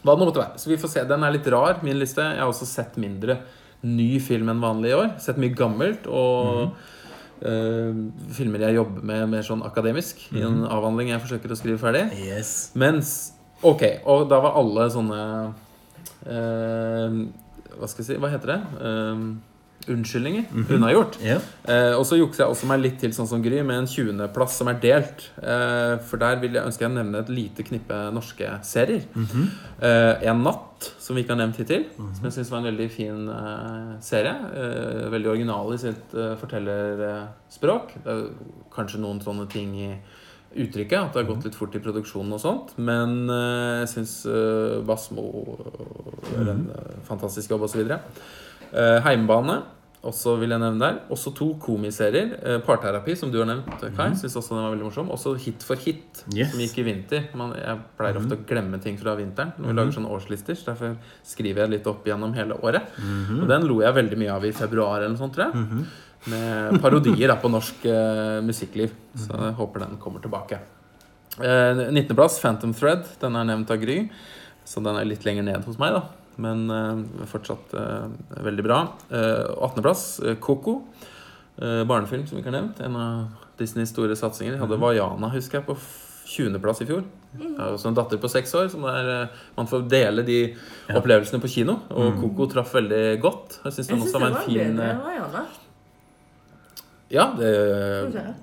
[0.01, 0.61] Hva det måtte være.
[0.61, 1.03] Så vi får se.
[1.09, 2.23] Den er litt rar, min liste.
[2.23, 3.41] Jeg har også sett mindre
[3.85, 5.11] ny film enn vanlig i år.
[5.21, 6.07] Sett mye gammelt.
[6.09, 6.73] og
[7.41, 8.01] eh,
[8.37, 12.07] filmer jeg jobber med mer sånn akademisk i en avhandling jeg forsøker å skrive ferdig.
[12.21, 12.71] Yes.
[12.77, 15.17] Mens Ok, og da var alle sånne
[16.25, 17.17] uh,
[17.77, 18.59] Hva skal jeg si Hva heter det?
[18.87, 19.19] Eh,
[19.89, 21.17] unnskyldninger unnagjort.
[21.23, 21.41] Yeah.
[21.65, 24.59] Eh, og så jukser jeg også meg litt til sånn som Gry, med en 20.-plass
[24.61, 25.25] som er delt.
[25.41, 29.03] Eh, for der vil jeg ønske jeg nevne et lite knippe norske serier.
[29.81, 31.85] eh, En natt, som vi ikke har nevnt hittil.
[31.97, 34.33] Som jeg syns var en veldig fin eh, serie.
[34.53, 37.95] Eh, veldig original i sitt eh, fortellerspråk.
[38.03, 38.27] Det er
[38.73, 39.93] kanskje noen sånne ting i
[40.51, 42.73] uttrykket, at det har gått litt fort i produksjonen og sånt.
[42.77, 45.23] Men eh, jeg syns uh, Basmo
[46.33, 47.85] gjør en eh, fantastisk jobb, osv.
[48.71, 49.61] Uh, Heimebane,
[50.01, 50.95] også vil jeg nevne der.
[51.13, 52.31] Også to komiserier.
[52.41, 54.07] Eh, parterapi, som du har nevnt, Kai.
[54.17, 55.11] Syns også den var veldig morsom.
[55.13, 56.49] Også Hit for hit, Yes.
[56.55, 57.27] som gikk i vinter.
[57.37, 60.57] Man, jeg pleier ofte å glemme ting fra vinteren når vi lager sånne årslister.
[60.57, 62.89] Så derfor skriver jeg litt opp gjennom hele året.
[62.97, 65.85] Og den lo jeg veldig mye av i februar eller noe sånt, tror jeg.
[66.33, 68.95] Med parodier da, på norsk eh, musikkliv.
[69.15, 70.57] Så jeg håper den kommer tilbake.
[71.37, 73.05] Eh, 19.-plass, Phantom Thread.
[73.21, 73.99] Den er nevnt av Gry.
[74.65, 76.01] Så den er litt lenger ned hos meg, da.
[76.41, 78.05] Men eh, fortsatt eh,
[78.45, 78.81] veldig bra.
[79.09, 80.81] Eh, 18.-plass, eh, Coco.
[81.57, 82.79] Eh, barnefilm, som vi ikke har nevnt.
[82.85, 84.55] En av Disneys store satsinger.
[84.55, 85.75] Jeg hadde Vaiana, husker jeg, på
[86.31, 87.03] 20.-plass i fjor.
[87.35, 89.27] Jeg har også en datter på seks år, som der,
[89.57, 90.39] man får dele de
[90.95, 91.77] opplevelsene på kino.
[91.91, 93.59] Og Coco traff veldig godt.
[93.65, 95.43] Jeg syns den også det var en fin bedre enn Vaiana.
[97.11, 97.51] Ja, det
[98.15, 98.35] jeg.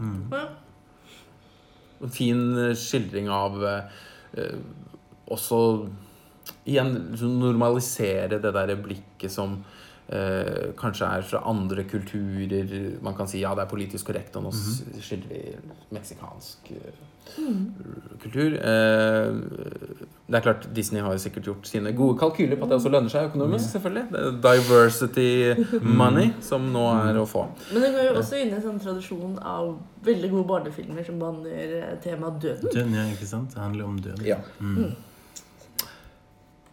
[1.98, 2.42] En fin
[2.78, 4.52] skildring av eh,
[5.32, 5.58] også
[6.68, 6.94] Igjen
[7.40, 9.58] normalisere det der blikket som
[10.08, 12.74] eh, kanskje er fra andre kulturer.
[13.04, 15.56] Man kan si ja, det er politisk korrekt, og nå s- skildrer vi
[15.96, 16.70] meksikansk
[17.38, 17.64] mm.
[18.22, 18.58] kultur.
[18.60, 22.90] Eh, det er klart, Disney har sikkert gjort sine gode kalkyler på at det også
[22.92, 23.70] lønner seg økonomisk.
[23.72, 24.04] selvfølgelig.
[24.12, 27.46] Er diversity money som nå er å få.
[27.72, 29.70] Men det går jo også inn i en sånn tradisjon av
[30.04, 32.68] veldig gode barnefilmer som behandler eh, temaet døden.
[32.74, 33.54] Døden, ja, ikke sant?
[33.56, 34.26] Det handler om døden.
[34.28, 34.40] Ja.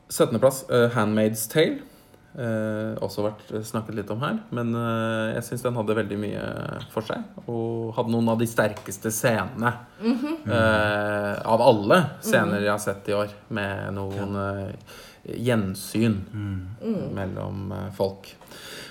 [0.09, 1.83] 17.-plass, uh, 'Handmaid's Tale'.
[2.35, 4.41] Uh, også vært snakket litt om her.
[4.51, 6.43] Men uh, jeg syns den hadde veldig mye
[6.91, 7.23] for seg.
[7.47, 9.71] Og hadde noen av de sterkeste scenene
[10.03, 13.31] eh, av alle scener jeg har sett i år.
[13.55, 14.97] Med noen eh,
[15.47, 16.19] gjensyn
[17.15, 18.33] mellom eh, folk.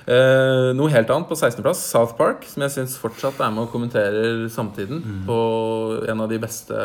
[0.05, 3.70] Eh, noe helt annet på 16.-plass, South Park, som jeg syns fortsatt er med og
[3.72, 5.38] kommenterer samtiden på
[6.12, 6.76] en av de beste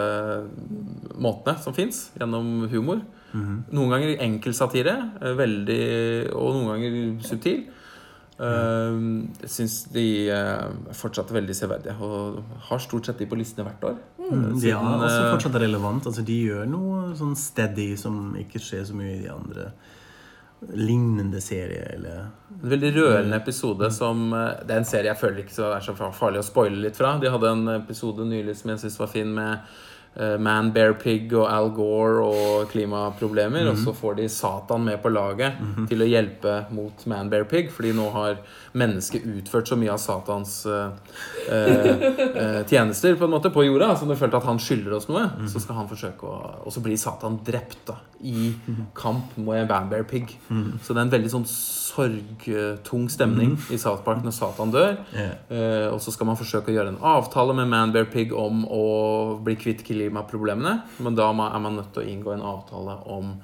[1.20, 3.02] måtene som fins, gjennom humor.
[3.36, 7.68] Noen ganger enkel satire, eh, veldig, og noen ganger subtil.
[8.40, 8.96] Eh,
[9.44, 12.40] Jeg syns de eh, er fortsatt veldig severdige, og
[12.70, 13.98] har stort sett de på listene hvert år.
[14.18, 16.06] Mm, de er også fortsatt relevant.
[16.08, 19.74] Altså, de gjør noe sånn steady som ikke skjer så mye i de andre
[20.74, 22.28] lignende serie, Eller
[22.62, 25.86] En veldig rørende episode som eh, Det er en serie jeg føler ikke så er
[25.86, 27.18] så farlig å spoile litt fra.
[27.22, 29.60] De hadde en episode nylig som jeg syns var fin, med
[30.40, 33.70] Man, Bear Pig og Al Gore og klimaproblemer.
[33.72, 37.70] Og så får de Satan med på laget til å hjelpe mot Man, Bear Pig,
[37.72, 38.42] fordi nå har
[38.78, 40.92] mennesket utført så mye av Satans uh,
[41.50, 41.88] eh,
[42.28, 43.94] eh, tjenester på en måte på jorda.
[43.96, 45.26] Så når du følte at han skylder oss noe.
[45.50, 48.52] Så skal han forsøke å Og så blir Satan drept da i
[48.98, 50.36] kamp med Man, Bear Pig.
[50.84, 54.98] Så det er en veldig sånn sorgtung stemning i South Park når Satan dør.
[55.16, 55.36] Yeah.
[55.50, 58.66] Uh, og så skal man forsøke å gjøre en avtale med Man Bear Pig om
[58.68, 58.86] å
[59.44, 60.80] bli kvitt klimaproblemene.
[61.04, 63.36] Men da er man nødt til å inngå en avtale om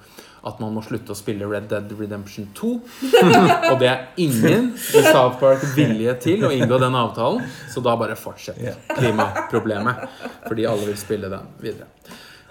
[0.45, 2.73] at man må slutte å spille Red Dead Redemption 2.
[3.71, 7.41] og det er ingen i South Park vilje til å inngå den avtalen,
[7.73, 10.05] så da bare fortsetter klimaproblemet.
[10.45, 11.89] Fordi alle vil spille den videre.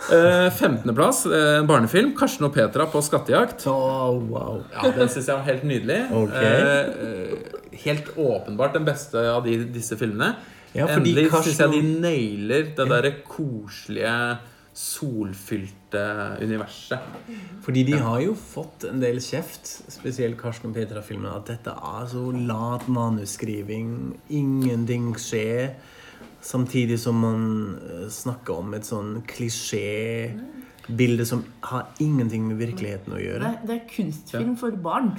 [0.05, 2.11] Uh, 15.-plass, uh, barnefilm.
[2.19, 3.63] 'Karsten og Petra på skattejakt'.
[3.71, 4.59] Oh, wow.
[4.75, 6.01] Ja, Den syns jeg var helt nydelig.
[6.13, 6.59] Okay.
[6.99, 10.35] Uh, helt åpenbart den beste av de, disse filmene.
[10.75, 14.17] Ja, fordi Endelig syns jeg de nailer det derre koselige,
[14.75, 16.01] solfylte
[16.43, 16.99] universet.
[17.63, 22.09] Fordi de har jo fått en del kjeft, spesielt Karsten og Petra-filmen, at dette er
[22.11, 25.77] så lat manusskriving, ingenting skjer.
[26.45, 27.45] Samtidig som man
[27.79, 33.47] eh, snakker om et sånn klisjébilde som har ingenting med virkeligheten å gjøre.
[33.47, 35.15] Nei, det er kunstfilm for barn.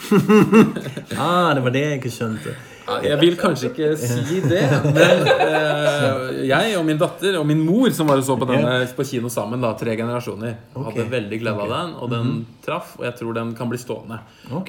[1.16, 2.51] Ah, det var det jeg ikke skjønte.
[2.86, 4.62] Jeg vil kanskje ikke si det,
[4.94, 8.76] men eh, jeg og min datter og min mor, som var og så på denne
[8.98, 12.32] på kino sammen, da, tre generasjoner, hadde veldig glede av den, og den
[12.66, 14.20] traff, og jeg tror den kan bli stående.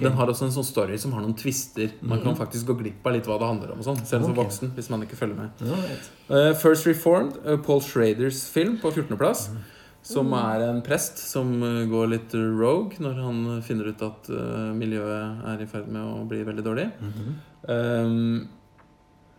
[0.01, 1.93] Den har også en sånn story som har noen twister.
[2.01, 4.37] Man kan faktisk gå glipp av litt hva det handler om, og sånn, selv som
[4.37, 5.67] voksen, hvis man ikke følger med.
[6.29, 9.51] Eh, First Reformed, eh, Paul Schraders film på 14.-plass.
[10.07, 14.29] Som er en prest som eh, går litt rogue når han finner ut at
[14.79, 16.85] miljøet er i ferd med å bli veldig dårlig.
[17.69, 18.49] Um,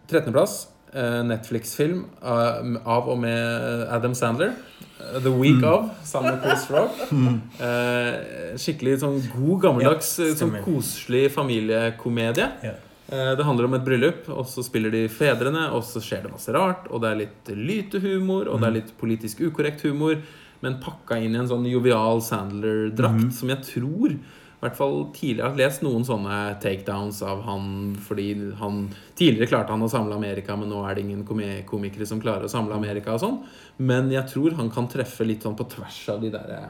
[0.08, 4.54] 13.-plass, eh, Netflix-film eh, av og med Adam Sandler.
[5.00, 7.02] eh, The Week of, sammen med Chris Rock.
[7.68, 12.48] Eh, skikkelig sånn god, gammeldags, Ja, sånn koselig familiekomedie.
[12.64, 12.76] Ja.
[13.08, 16.52] Det handler om et bryllup, og så spiller de fedrene, og så skjer det masse
[16.52, 16.90] rart.
[16.92, 20.18] Og det er litt lytehumor, og det er litt politisk ukorrekt humor,
[20.64, 24.18] men pakka inn i en sånn jovial Sandler-drakt som jeg tror
[24.58, 28.88] i hvert fall tidligere har lest noen sånne takedowns av han fordi han
[29.18, 31.22] Tidligere klarte han å samle Amerika, men nå er det ingen
[31.66, 33.38] komikere som klarer å samle Amerika og sånn.
[33.78, 36.62] Men jeg tror han kan treffe litt sånn på tvers av de derre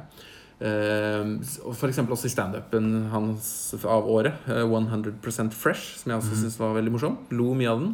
[0.57, 1.37] Uh,
[1.85, 6.73] eksempel også i standupen hans av året, eh, 100% Fresh, som jeg også synes var
[6.73, 7.17] veldig morsom.
[7.29, 7.91] Lo mye av den.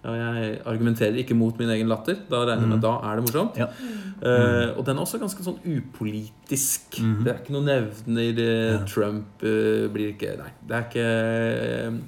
[0.00, 2.16] Og jeg argumenterer ikke mot min egen latter.
[2.30, 3.58] Da regner jeg med da er det morsomt.
[3.60, 3.68] Ja.
[4.20, 6.96] Uh, og den er også ganske sånn upolitisk.
[6.96, 8.80] Det er ikke noe nevner eh, Ja.
[8.88, 11.06] Trump uh, blir ikke Nei, det er ikke
[11.88, 12.00] uh,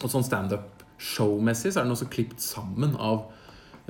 [0.00, 3.28] Og sånn standup-show-messig så er den også klippet sammen av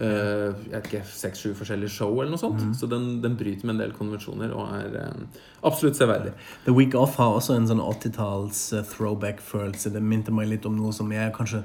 [0.00, 2.62] Uh, jeg vet ikke, seks-sju forskjellige show eller noe sånt.
[2.78, 6.32] Så den, den bryter med en del konvensjoner og er uh, absolutt severdig.
[6.64, 9.92] The Week Off har også en sånn 80-talls eh, throwback-følelse.
[9.92, 11.60] Det minte meg litt om noe som jeg kanskje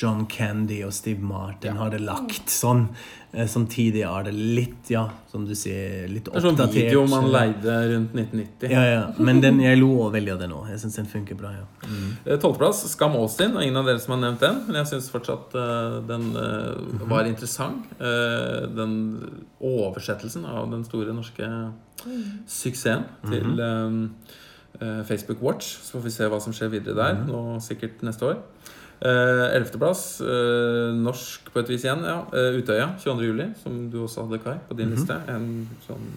[0.00, 1.88] John Candy og Steve Martin Ja.
[1.92, 2.88] det lagt sånn.
[3.32, 7.28] Eh, Samtidig er det litt, ja, som du sier, litt Det er sånn video man
[7.30, 8.70] leide rundt 1990.
[8.70, 9.12] Ja, ja.
[9.18, 10.70] Men den, jeg lo også veldig av den òg.
[10.70, 11.52] Jeg syns den funker bra.
[11.52, 11.66] ja.
[12.42, 12.88] Tolvteplass, mm.
[12.94, 13.54] Skam Austin.
[13.60, 14.64] Ingen av dere som har nevnt den.
[14.66, 17.86] Men jeg syns fortsatt uh, den uh, var interessant.
[18.00, 18.96] Uh, den
[19.60, 21.46] oversettelsen av den store norske
[22.50, 23.96] suksessen til eh,
[24.80, 25.78] eh, Facebook Watch.
[25.82, 27.24] Så får vi se hva som skjer videre der.
[27.28, 28.40] Nå sikkert neste år.
[29.00, 32.02] Eh, Ellevteplass, eh, norsk på et vis igjen.
[32.04, 33.22] ja eh, Utøya, 22.
[33.24, 35.16] juli, som du også hadde, Kai, på din liste.
[35.32, 36.10] En sånn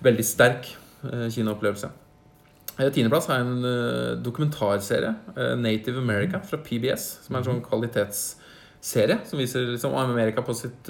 [0.00, 0.70] veldig sterk
[1.04, 1.92] eh, kinoopplevelse.
[2.72, 5.10] Tiendeplass har jeg en dokumentarserie,
[5.60, 7.04] Native America, fra PBS.
[7.26, 10.88] Som er en sånn kvalitetsserie som viser liksom, Amerika på sitt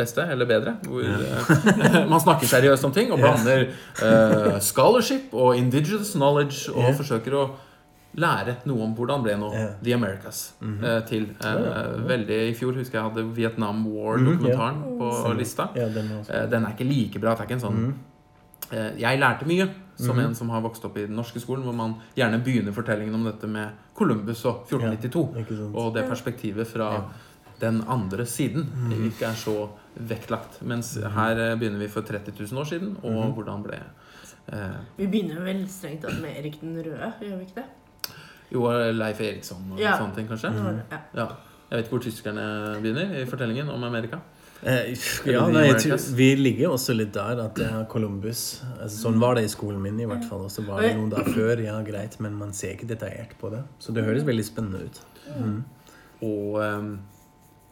[0.00, 0.78] beste, eller bedre.
[0.88, 3.68] Hvor eh, man snakker seriøst om ting og blander
[4.00, 6.96] uh, scholarship og indigenous knowledge og yeah.
[6.96, 7.44] forsøker å
[8.16, 9.74] lære noe om hvordan ble nå yeah.
[9.82, 11.28] The Americas eh, til.
[11.44, 15.36] Eh, veldig I fjor husker jeg hadde Vietnam Mhm, War-dokumentaren på Stemmer.
[15.38, 15.68] lista.
[15.76, 16.30] Ja, den også.
[16.34, 17.34] Eh, Den er ikke like bra.
[17.34, 17.94] Det er ikke en sånn Mhm.
[18.72, 20.24] eh, Jeg lærte mye, som Mhm.
[20.26, 23.24] en som har vokst opp i den norske skolen, hvor man gjerne begynner fortellingen om
[23.24, 25.34] dette med Columbus og 1492.
[25.36, 25.66] Ja.
[25.74, 27.02] Og det perspektivet fra Ja.
[27.60, 28.66] den andre siden
[29.06, 29.68] ikke er så
[30.00, 30.62] vektlagt.
[30.62, 33.78] Mens her eh, begynner vi for 30 000 år siden, og hvordan ble
[34.52, 37.64] eh, Vi begynner vel strengt tatt med Erik den røde, gjør vi ikke det?
[38.50, 38.64] Jo,
[38.96, 39.96] Leif Eriksson og Ja.
[39.98, 40.50] sånne ting, kanskje?
[40.54, 40.80] Mm.
[40.90, 40.98] ja.
[41.14, 41.26] Ja.
[41.70, 42.44] Jeg vet ikke hvor tyskerne
[42.82, 44.20] begynner i fortellingen om Amerika.
[44.64, 44.94] Eh,
[45.26, 48.62] ja, nei, tror- vi ligger også litt der at det er Columbus.
[48.80, 50.40] Altså, sånn var det i skolen min i hvert fall.
[50.46, 53.50] Og så var det noen der før, ja greit, men man ser ikke detaljert på
[53.52, 53.62] det.
[53.78, 55.00] Så det høres veldig spennende ut.
[55.38, 55.64] Mm.
[56.22, 56.96] Og eh,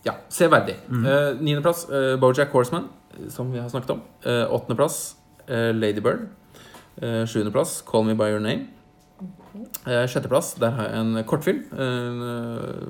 [0.04, 0.76] ja, severdig.
[0.92, 4.02] Eh, Niendeplass uh, Bojack Horseman, eh, som vi har snakket om.
[4.24, 5.14] Eh, Åttendeplass
[5.48, 6.28] uh, Lady Bird.
[7.02, 8.68] Eh, Sjuendeplass Call Me By Your Name.
[9.86, 11.62] Eh, Sjetteplass, der har jeg en kortfilm.
[11.72, 12.88] Uh,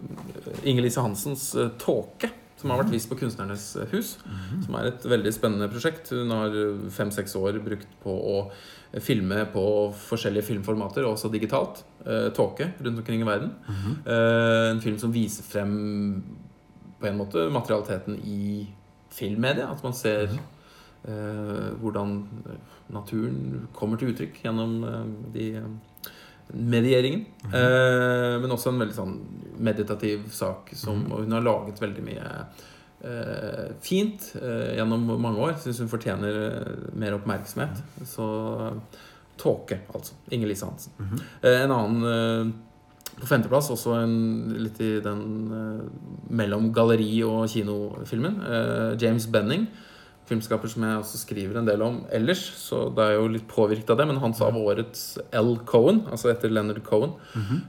[0.66, 4.16] Inger-Lise Hansens eh, 'Tåke', som har vært vist på Kunstnernes hus.
[4.64, 6.10] Som er et veldig spennende prosjekt.
[6.10, 6.56] Hun har
[6.90, 8.38] fem-seks år brukt på å
[9.02, 9.66] filme på
[10.08, 11.84] forskjellige filmformater, og også digitalt.
[12.06, 13.54] Eh, 'Tåke' rundt omkring i verden.
[14.06, 16.24] Eh, en film som viser frem
[17.00, 18.66] på en måte materialiteten i
[19.10, 19.70] filmmedia.
[19.70, 20.28] At man ser
[21.04, 22.28] eh, hvordan
[22.88, 25.04] naturen kommer til uttrykk gjennom eh,
[25.34, 25.46] de
[26.52, 27.26] medieringen.
[27.46, 29.16] Eh, men også en veldig sånn
[29.56, 32.26] meditativ sak som Og hun har laget veldig mye
[33.00, 35.56] eh, fint eh, gjennom mange år.
[35.62, 36.38] Syns hun fortjener
[36.94, 37.82] mer oppmerksomhet.
[38.06, 38.28] Så
[38.68, 39.02] eh,
[39.36, 40.14] Tåke, altså.
[40.32, 40.94] Inger-Lise Hansen.
[41.42, 42.54] Eh, en annen
[43.16, 44.16] på femteplass, også en,
[44.60, 45.20] litt i den
[46.36, 48.42] mellom galleri- og kinofilmen.
[49.00, 49.64] James Benning.
[50.26, 52.40] Filmskaper som jeg også skriver en del om ellers.
[52.58, 54.08] Så det er jo litt påvirket av det.
[54.10, 55.04] Men han sa av årets
[55.38, 55.52] L.
[55.68, 57.12] Cohen, altså etter Leonard Cohen.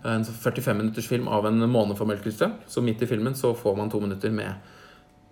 [0.01, 2.49] En 45 minutters film av en måneformørkelse.
[2.67, 4.73] Så midt i filmen så får man to minutter med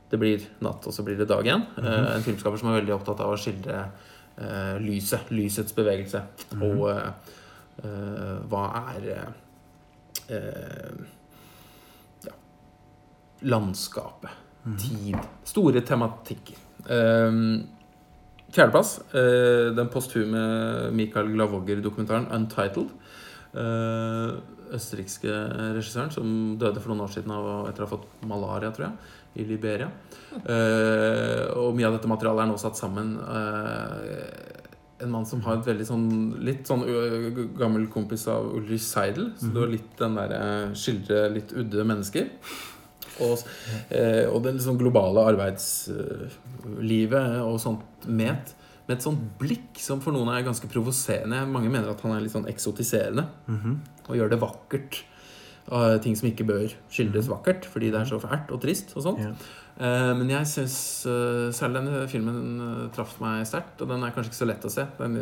[0.09, 1.63] Det blir natt, og så blir det dag igjen.
[1.81, 3.79] Eh, En filmskaper som er veldig opptatt av å skildre
[4.37, 5.31] uh, lyset.
[5.33, 6.21] Lysets bevegelse.
[6.61, 7.09] Og uh,
[7.81, 9.09] uh, hva er
[12.25, 12.35] ja,
[13.41, 14.37] landskapet,
[14.81, 16.64] tid, store tematikker.
[16.89, 17.67] Um,
[18.55, 22.93] Fjerdeplass, eh, den posthume Michael Glavogger-dokumentaren 'Untitled'.
[23.55, 24.37] Uh,
[24.73, 25.31] østerrikske
[25.75, 26.27] regissøren som
[26.59, 29.11] døde for noen år siden av, etter å ha fått malaria, tror jeg,
[29.41, 29.89] i Liberia.
[30.41, 33.17] Eh, og mye av dette materialet er nå satt sammen.
[33.19, 34.51] eh,
[35.03, 36.07] en mann som har et veldig sånn
[36.39, 36.85] litt sånn
[37.59, 39.33] gammel kompis av Ulrich Seidel.
[39.35, 42.29] Så det var litt den derre skildre litt udde mennesker.
[43.23, 43.39] Og,
[43.89, 48.53] eh, og det liksom globale arbeidslivet og sånt med
[48.85, 51.39] med et sånt blikk som for noen er ganske provoserende.
[51.49, 53.23] Mange mener at han er litt sånn eksotiserende
[54.05, 55.03] og gjør det vakkert.
[55.71, 59.01] av ting som ikke bør skildres vakkert fordi det er så fælt og trist og
[59.01, 59.17] sånt.
[59.23, 59.31] Ja.
[59.81, 61.07] Eh, Men jeg syns
[61.57, 63.81] selv denne filmen eh, traff meg sterkt.
[63.81, 64.85] Og den er kanskje ikke så lett å se.
[64.99, 65.17] Den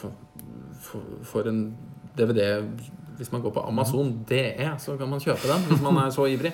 [0.00, 0.10] for,
[0.80, 1.76] for, for en
[2.16, 2.40] DVD
[3.18, 4.42] Hvis man går på Amazon.de,
[4.82, 6.52] så kan man kjøpe den hvis man er så ivrig.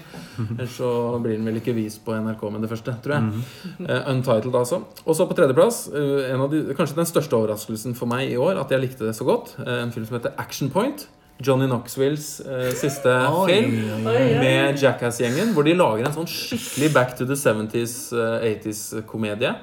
[0.59, 0.91] Ellers så
[1.23, 3.45] blir den vel ikke vist på NRK med det første, tror jeg.
[3.81, 4.83] Uh, Untitled, altså.
[5.05, 8.71] Og så på tredjeplass, uh, de, kanskje den største overraskelsen for meg i år, at
[8.75, 9.55] jeg likte det så godt.
[9.63, 11.09] uh, En film som heter Action Point.
[11.41, 14.39] Johnny Knoxvilles eh, siste Oi, film oi, oi.
[14.43, 19.55] Med Jackass-gjengen, hvor de lager en sånn skikkelig back to the 70s, eh, 80s-komedie.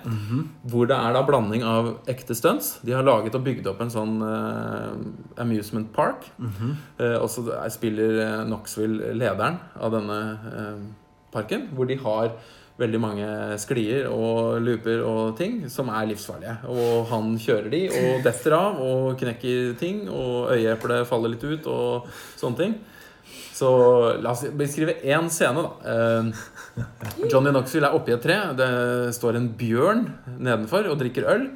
[0.73, 2.79] Hvor det er da blanding av ekte stunts.
[2.83, 6.25] De har laget og bygd opp en sånn eh, amusement park.
[6.41, 10.19] Eh, og så er- spiller eh, Knoxville lederen av denne
[10.49, 10.79] eh,
[11.31, 12.31] parken, hvor de har
[12.77, 13.27] veldig mange
[13.61, 16.57] sklier og looper og ting som er livsfarlige.
[16.69, 21.69] Og han kjører de og detter av og knekker ting, og øyeeplet faller litt ut
[21.73, 22.77] og sånne ting.
[23.57, 23.69] Så
[24.21, 25.71] la oss beskrive én scene, da.
[25.89, 28.37] Eh, Johnny Knoxville er oppi et tre.
[28.57, 28.69] Det
[29.17, 30.05] står en bjørn
[30.37, 31.49] nedenfor og drikker øl.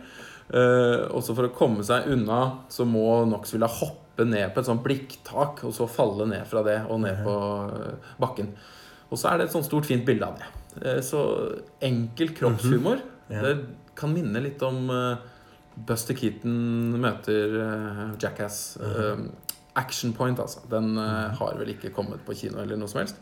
[0.52, 4.84] og også for å komme seg unna så må Knoxville hoppe ned på et sånt
[4.84, 7.36] blikktak og så falle ned fra det og ned på
[7.70, 8.50] eh, bakken.
[9.12, 10.50] Og så er det et sånt stort, fint bilde av det.
[10.80, 12.98] Eh, så enkel kroppshumor.
[13.28, 13.42] Ja.
[13.42, 13.66] Det
[13.96, 15.18] kan minne litt om eh,
[15.88, 18.78] Buster Keaton møter eh, Jackass.
[18.78, 19.18] Eh,
[19.80, 20.60] Action Point, altså.
[20.72, 23.18] Den eh, har vel ikke kommet på kino eller noe som helst.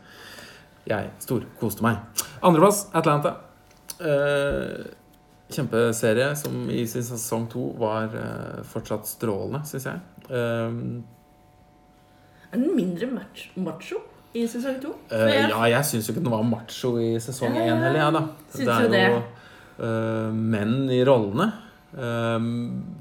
[0.88, 1.96] Jeg storkoste meg.
[2.46, 3.30] Andreplass Atlanta.
[4.00, 4.80] Eh,
[5.50, 8.08] kjempeserie som i sin sesong to var
[8.70, 9.98] fortsatt strålende, syns jeg.
[10.30, 10.70] Er
[12.54, 13.06] den mindre
[13.58, 13.98] macho
[14.34, 14.94] i sesong to?
[15.10, 18.12] Eh, jeg- ja, jeg syns jo ikke den var macho i sesong én heller, jeg,
[18.12, 18.20] da.
[18.54, 19.22] Synes det er jo det?
[19.80, 21.52] eh, menn i rollene.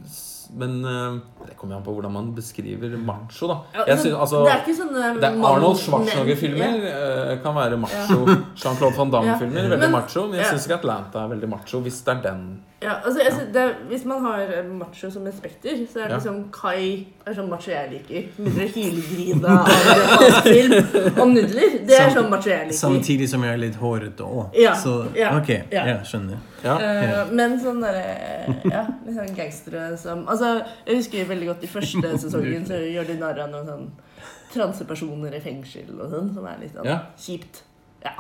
[0.08, 3.58] S- men eh, det kommer an på hvordan man beskriver macho, da.
[3.76, 7.78] Ja, Jeg synes, altså, det er ikke sånne det er Arnold Schwarzenegger-filmer eh, kan være
[7.78, 8.26] macho.
[8.56, 9.70] Jean-Claude Van Damme-filmer Ja.
[9.76, 10.26] veldig Men- macho.
[10.28, 10.50] Men jeg ja.
[10.56, 12.44] syns ikke Atlanta er veldig macho, hvis det er den.
[12.82, 16.04] Ja, altså, jeg synes det, er- Hvis man har macho som et spekter, så er
[16.04, 16.16] det Ja.
[16.18, 18.28] liksom Kai er sånn macho jeg liker.
[18.40, 21.86] Mindre hylgrina av film om nudler.
[21.88, 22.78] Det er sånn macho jeg liker.
[22.80, 24.56] Samtidig som jeg er litt hårete òg.
[24.56, 25.98] Ja, Så ja, ok, ja.
[26.04, 26.38] skjønner.
[26.64, 26.74] Ja.
[26.76, 31.68] Uh, men sånn derre Ja, litt sånn gangstere som Altså, jeg husker veldig godt i
[31.68, 33.90] første sesongen så gjør de narr av noen sånn
[34.54, 37.00] transepersoner i fengsel og sånn, som er litt sånn Ja.
[37.18, 37.64] kjipt.
[38.06, 38.14] Ja.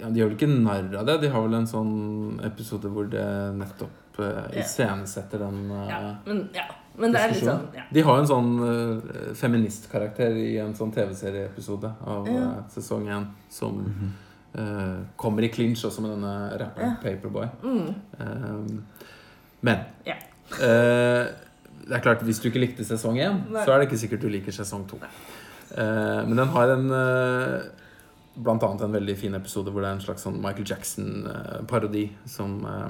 [0.00, 1.20] Ja, De gjør vel ikke narr av det?
[1.22, 6.00] De har vel en sånn episode hvor det nettopp uh, iscenesetter den uh, ja.
[6.26, 6.64] Men, ja.
[6.98, 7.84] men det er litt sånn ja.
[7.92, 12.42] De har jo en sånn uh, feministkarakter i en sånn TV-serieepisode av Ja.
[12.42, 13.78] eh, sesong én som
[14.58, 16.98] uh, kommer i clinch også med denne rapperen Ja.
[17.02, 17.48] Paperboy.
[17.62, 17.94] Mm.
[18.18, 18.84] Um,
[19.62, 20.18] men Ja.
[20.60, 21.26] Eh,
[21.88, 24.28] det er klart, hvis du ikke likte sesong én, så er det ikke sikkert du
[24.28, 24.96] liker sesong to.
[25.72, 27.62] Uh, men den har en uh,
[28.36, 32.58] Blant annet en veldig fin episode hvor det er en slags sånn Michael Jackson-parodi som
[32.64, 32.88] uh,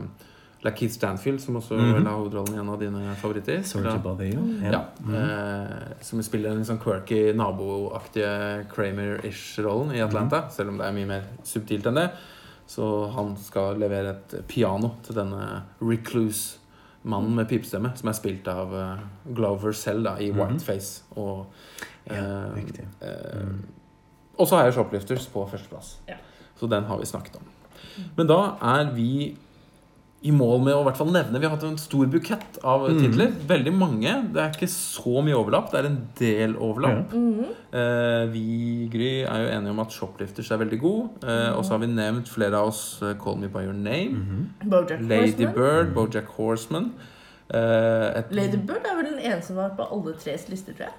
[0.62, 1.92] Lakeith Stanfield, som også Mhm.
[1.96, 3.62] vel har hovedrollen i en av dine favoritter.
[3.66, 4.60] Sorry bother you.
[4.62, 4.84] ja.
[5.00, 5.14] Mhm.
[5.14, 10.48] eh, som spiller en sånn quirky, naboaktige Kramer-ish-rollen i Atlanta.
[10.50, 12.10] Selv om det er mye mer subtilt enn det.
[12.68, 15.62] Så han skal levere et piano til denne
[17.04, 18.98] recluse-mannen med pipestemme, som er spilt av eh,
[19.34, 20.38] Glover selv da, i Mhm.
[20.38, 21.02] Whiteface.
[21.16, 21.46] Og,
[22.06, 22.84] Ja, eh, riktig.
[23.00, 23.64] eh, Mm.
[24.38, 25.98] og så har jeg Shoplifters på førsteplass.
[26.08, 26.14] Ja.
[26.58, 27.42] Så den har vi snakket om.
[28.16, 29.36] Men da er vi
[30.24, 32.84] i mål med å i hvert fall nevne Vi har hatt en stor bukett av
[32.88, 32.98] Mm.
[33.02, 33.32] titler.
[33.48, 34.12] Veldig mange.
[34.32, 35.70] Det er ikke så mye overlapp.
[35.72, 37.12] Det er en del overlapp.
[37.12, 37.46] Mhm.
[37.72, 41.08] Eh, vi Gry, er jo enige om at Shoplifters er veldig god.
[41.24, 44.10] Eh, og så har vi nevnt flere av oss eh, Call Me By Your Name.
[44.10, 44.70] Mhm.
[44.70, 45.54] Bojack Lady Horseman.
[45.54, 46.92] Bird, Bojack Horseman.
[47.52, 50.72] Eh, et, Lady Bird er vel den ene som har vært på alle tres lister,
[50.72, 50.94] tror jeg.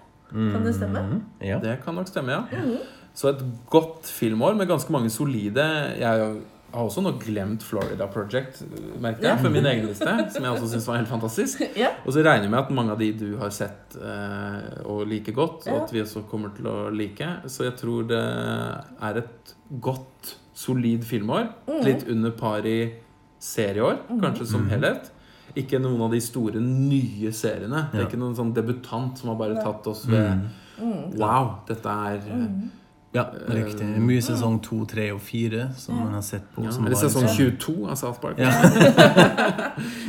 [0.52, 1.00] Kan det stemme?
[1.00, 1.48] -hmm.
[1.48, 1.60] Ja.
[1.60, 2.41] Det kan nok stemme, ja.
[2.52, 2.78] -hmm.
[3.14, 5.62] Så et godt filmår med ganske mange solide
[6.00, 6.36] Jeg
[6.74, 8.64] har også nå glemt Florida Project,
[9.00, 10.14] merket jeg, for min egen liste.
[10.34, 11.62] Som jeg også syns var helt fantastisk.
[11.84, 11.91] Ja.
[12.06, 15.34] Og så regner jeg med at mange av de du har sett eh, og liker
[15.38, 15.74] godt, Ja.
[15.78, 17.28] og at vi også kommer til å like.
[17.48, 21.48] Så jeg tror det er et godt, solid filmår.
[21.68, 21.84] Mhm.
[21.86, 22.94] Litt under par i
[23.40, 24.70] serieår, kanskje som Mhm.
[24.70, 25.10] helhet.
[25.56, 27.91] Ikke noen av de store, nye seriene.
[27.91, 30.50] Det er ikke noen sånn debutant som har bare tatt oss ved Mm.
[30.82, 31.18] Mm.
[31.20, 32.70] Wow, dette er Mm.
[33.14, 33.85] Ja, riktig.
[33.85, 36.64] Er Mye sesong to, tre og fire som man har sett på.
[36.65, 38.40] ja, som Eller bare- sesong 22 av South Park.
[38.40, 38.49] Ja.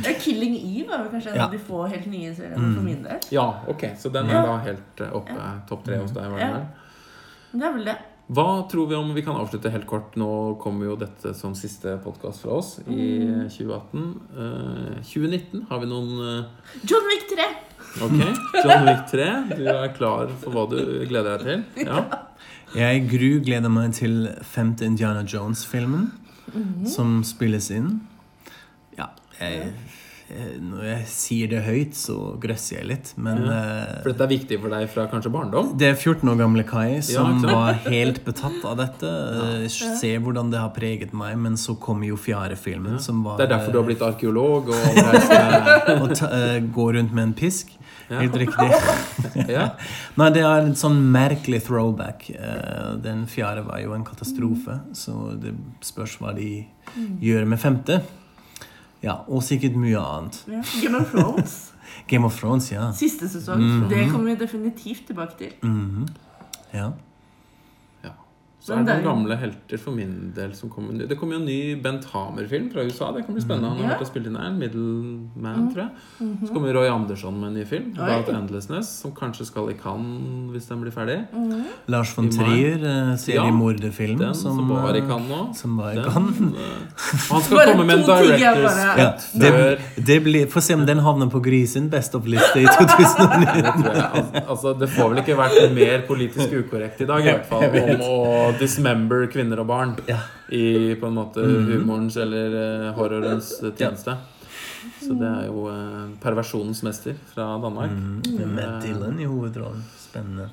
[0.03, 1.45] Ja, Killing Eve er kanskje en Ja.
[1.45, 2.75] av de få helt nye seriene Mm.
[2.75, 3.19] for min del.
[3.31, 4.41] Ja, ok, så den er Ja.
[4.45, 5.67] da helt oppe oppe.
[5.69, 6.23] Topp tre hos deg.
[6.31, 6.65] var det Ja.
[7.53, 7.97] Det er vel det.
[8.31, 10.15] Hva tror vi om Vi kan avslutte helt kort.
[10.15, 13.49] Nå kommer jo dette som siste podkast fra oss i Mm.
[13.49, 14.19] 2018.
[14.35, 16.45] Uh, 2019 har vi noen uh...
[16.83, 17.45] John Wick 3.
[18.01, 18.37] Ok.
[18.65, 19.55] John Wick 3.
[19.55, 21.85] Du er klar for hva du gleder deg til?
[21.85, 22.03] Ja.
[22.75, 26.11] Jeg Gru gleder meg til femte Indiana Jones-filmen,
[26.53, 26.85] Mhm.
[26.87, 28.01] som spilles inn.
[28.97, 29.05] Ja,
[29.39, 29.73] jeg,
[30.25, 33.59] når jeg sier det høyt, så grøsser jeg litt, men ja.
[34.01, 35.67] For dette er viktig for deg fra kanskje barndom?
[35.77, 39.11] Det er 14 år gamle Kai som ja, var helt betatt av dette.
[39.75, 39.91] Ja.
[39.99, 43.51] Se hvordan det har preget meg, men så kommer jo Fjærefilmen, som var Det er
[43.55, 44.99] derfor du har blitt arkeolog og
[46.01, 47.73] og ta, eh, gå rundt med en pisk.
[48.09, 48.19] Ja.
[48.21, 48.69] Helt riktig.
[49.51, 49.69] Ja.
[50.19, 52.29] Nei, det er en sånn merkelig throwback.
[52.33, 55.53] Eh, Den fjerde var jo en katastrofe, så det
[55.85, 56.65] spørs hva de
[57.21, 57.99] gjør med femte.
[59.05, 60.39] Ja, og sikkert mye annet.
[60.49, 60.61] Ja.
[60.81, 61.55] Game of Thrones.
[62.09, 62.89] Game of Thrones, ja.
[62.97, 63.61] Siste sesong.
[63.61, 63.89] Mhm.
[63.89, 65.53] Det kommer vi definitivt tilbake til.
[65.63, 66.07] Mm
[66.73, 66.79] Ja.
[66.79, 66.89] ja.
[68.65, 71.35] Så er Men det det noen gamle helter for min del som kommer Det kommer
[71.35, 73.11] jo en ny Bent Hamer-film fra USA.
[73.13, 73.69] Det kan bli spennende.
[73.69, 73.89] Han har Ja.
[73.93, 74.49] vært og spilt inn der.
[74.57, 75.91] Middleman, tror jeg.
[76.47, 77.91] Så kommer Roy Andersson med en ny film.
[77.99, 81.19] About Endlessness, som kanskje skal i Cannes hvis den blir ferdig.
[81.87, 82.29] Lars von.
[82.33, 85.53] Trier, eh, ja, Den som, var i eh, Cannes nå.
[85.55, 86.41] Som var i Den, Cannes.
[86.41, 90.99] eh, han skal komme med en director's Ja, det, det blir, Få se om den
[91.05, 93.61] havner på Grisen Best of-liste i 2009.
[93.61, 94.43] det tror jeg.
[94.47, 98.01] Altså, det får vel ikke vært mer politisk ukorrekt i dag, i hvert fall, om
[98.01, 100.19] å dismember kvinner og barn Ja.
[100.49, 101.71] i på en måte Mhm.
[101.81, 102.55] humorens eller
[102.87, 104.17] eh, horrorens eh, tjeneste.
[105.01, 107.91] Så det er jo eh, perversjonens mester fra Danmark.
[107.91, 108.21] Mm,
[108.55, 109.83] med Dylan i hovedrollen.
[109.97, 110.49] Spennende.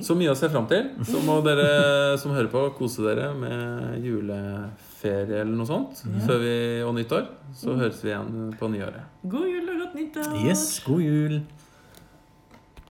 [0.00, 0.86] Så mye å se fram til.
[1.04, 6.54] Så må dere som hører på, kose dere med juleferie eller noe sånt før vi,
[6.86, 7.26] og nyttår.
[7.54, 9.04] Så høres vi igjen på nyåret.
[9.28, 10.46] God jul og godt nyttår.
[10.46, 11.40] Yes, god jul.